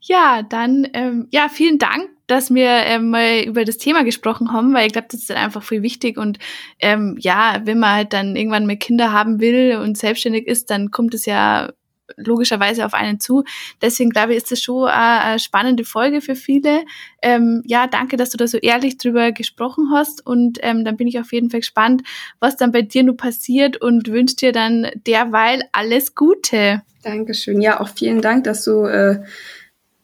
[0.00, 4.72] Ja, dann, ähm, ja, vielen Dank, dass wir ähm, mal über das Thema gesprochen haben,
[4.72, 6.38] weil ich glaube, das ist dann einfach viel wichtig und
[6.78, 10.90] ähm, ja, wenn man halt dann irgendwann mal Kinder haben will und selbstständig ist, dann
[10.90, 11.72] kommt es ja
[12.16, 13.44] logischerweise auf einen zu.
[13.80, 16.84] Deswegen glaube ich, ist das schon eine spannende Folge für viele.
[17.22, 21.06] Ähm, ja, danke, dass du da so ehrlich drüber gesprochen hast und ähm, dann bin
[21.06, 22.02] ich auf jeden Fall gespannt,
[22.40, 26.82] was dann bei dir nur passiert und wünsche dir dann derweil alles Gute.
[27.02, 27.60] Dankeschön.
[27.60, 29.22] Ja, auch vielen Dank, dass du äh,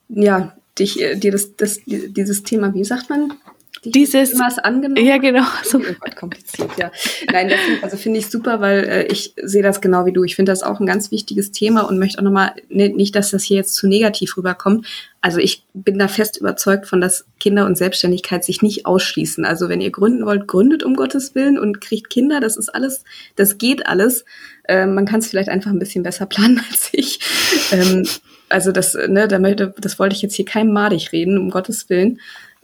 [0.08, 3.34] ja dich äh, dir das, das dieses Thema, wie sagt man,
[3.84, 5.04] dieses was angenommen.
[5.04, 5.44] Ja, genau.
[5.64, 5.80] So.
[5.90, 6.90] Oh Gott, kompliziert, ja.
[7.32, 10.24] Nein, das also finde ich super, weil äh, ich sehe das genau wie du.
[10.24, 13.30] Ich finde das auch ein ganz wichtiges Thema und möchte auch nochmal, ne, nicht, dass
[13.30, 14.86] das hier jetzt zu negativ rüberkommt.
[15.20, 19.44] Also ich bin da fest überzeugt von, dass Kinder und Selbstständigkeit sich nicht ausschließen.
[19.44, 22.40] Also wenn ihr gründen wollt, gründet um Gottes Willen und kriegt Kinder.
[22.40, 23.04] Das ist alles,
[23.36, 24.24] das geht alles.
[24.64, 27.20] Äh, man kann es vielleicht einfach ein bisschen besser planen als ich.
[27.72, 28.06] Ähm,
[28.48, 31.88] also das, ne, da möchte, das wollte ich jetzt hier keinem madig reden, um Gottes
[31.88, 32.20] Willen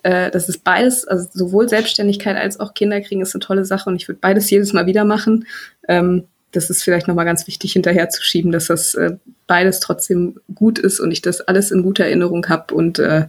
[0.06, 3.96] äh, das ist beides, also sowohl Selbstständigkeit als auch Kinderkriegen ist eine tolle Sache und
[3.96, 5.48] ich würde beides jedes Mal wieder machen.
[5.88, 9.16] Ähm, das ist vielleicht nochmal ganz wichtig hinterherzuschieben, dass das äh,
[9.48, 13.26] beides trotzdem gut ist und ich das alles in guter Erinnerung habe und äh,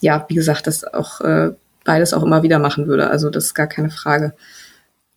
[0.00, 1.50] ja, wie gesagt, das auch äh,
[1.82, 3.10] beides auch immer wieder machen würde.
[3.10, 4.32] Also das ist gar keine Frage.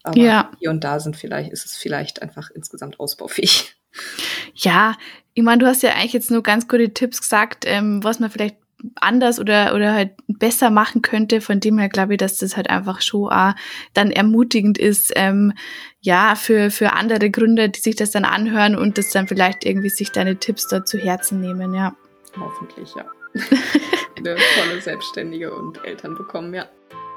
[0.01, 0.49] Aber ja.
[0.57, 3.75] hier und da sind vielleicht, ist es vielleicht einfach insgesamt ausbaufähig.
[4.55, 4.95] Ja,
[5.33, 8.29] ich meine, du hast ja eigentlich jetzt nur ganz gute Tipps gesagt, ähm, was man
[8.29, 8.57] vielleicht
[8.95, 11.41] anders oder, oder halt besser machen könnte.
[11.41, 13.53] Von dem her glaube ich, dass das halt einfach schon auch
[13.93, 15.53] dann ermutigend ist, ähm,
[16.01, 19.89] ja, für, für andere Gründer, die sich das dann anhören und das dann vielleicht irgendwie
[19.89, 21.95] sich deine Tipps dort zu Herzen nehmen, ja.
[22.39, 23.05] Hoffentlich, ja.
[24.17, 26.67] Eine tolle Selbstständige und Eltern bekommen, ja.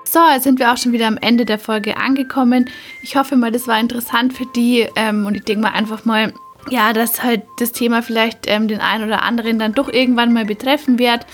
[0.04, 2.70] So, jetzt sind wir auch schon wieder am Ende der Folge angekommen.
[3.02, 6.32] Ich hoffe mal, das war interessant für die ähm, und ich denke mal einfach mal,
[6.70, 10.44] ja, dass halt das Thema vielleicht ähm, den einen oder anderen dann doch irgendwann mal
[10.44, 11.26] betreffen wird.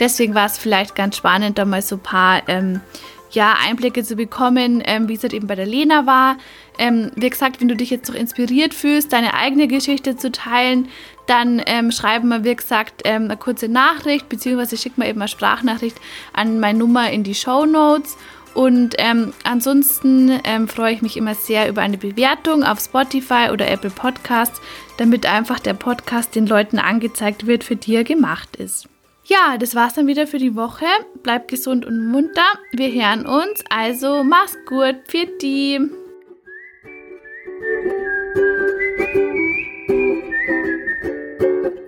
[0.00, 2.80] Deswegen war es vielleicht ganz spannend, da mal so ein paar ähm,
[3.30, 6.36] ja, Einblicke zu bekommen, ähm, wie es halt eben bei der Lena war.
[6.78, 10.88] Ähm, wie gesagt, wenn du dich jetzt noch inspiriert fühlst, deine eigene Geschichte zu teilen,
[11.26, 15.28] dann ähm, schreiben wir, wie gesagt, ähm, eine kurze Nachricht, beziehungsweise schick mir eben eine
[15.28, 15.96] Sprachnachricht
[16.32, 18.16] an meine Nummer in die Show Notes.
[18.54, 23.68] Und ähm, ansonsten ähm, freue ich mich immer sehr über eine Bewertung auf Spotify oder
[23.68, 24.60] Apple Podcasts,
[24.96, 28.88] damit einfach der Podcast den Leuten angezeigt wird, für die er gemacht ist.
[29.24, 30.84] Ja, das war's dann wieder für die Woche.
[31.22, 32.44] Bleibt gesund und munter.
[32.72, 33.64] Wir hören uns.
[33.70, 34.96] Also mach's gut.
[35.08, 35.40] Pfiat
[37.64, 39.24] thank
[41.64, 41.83] you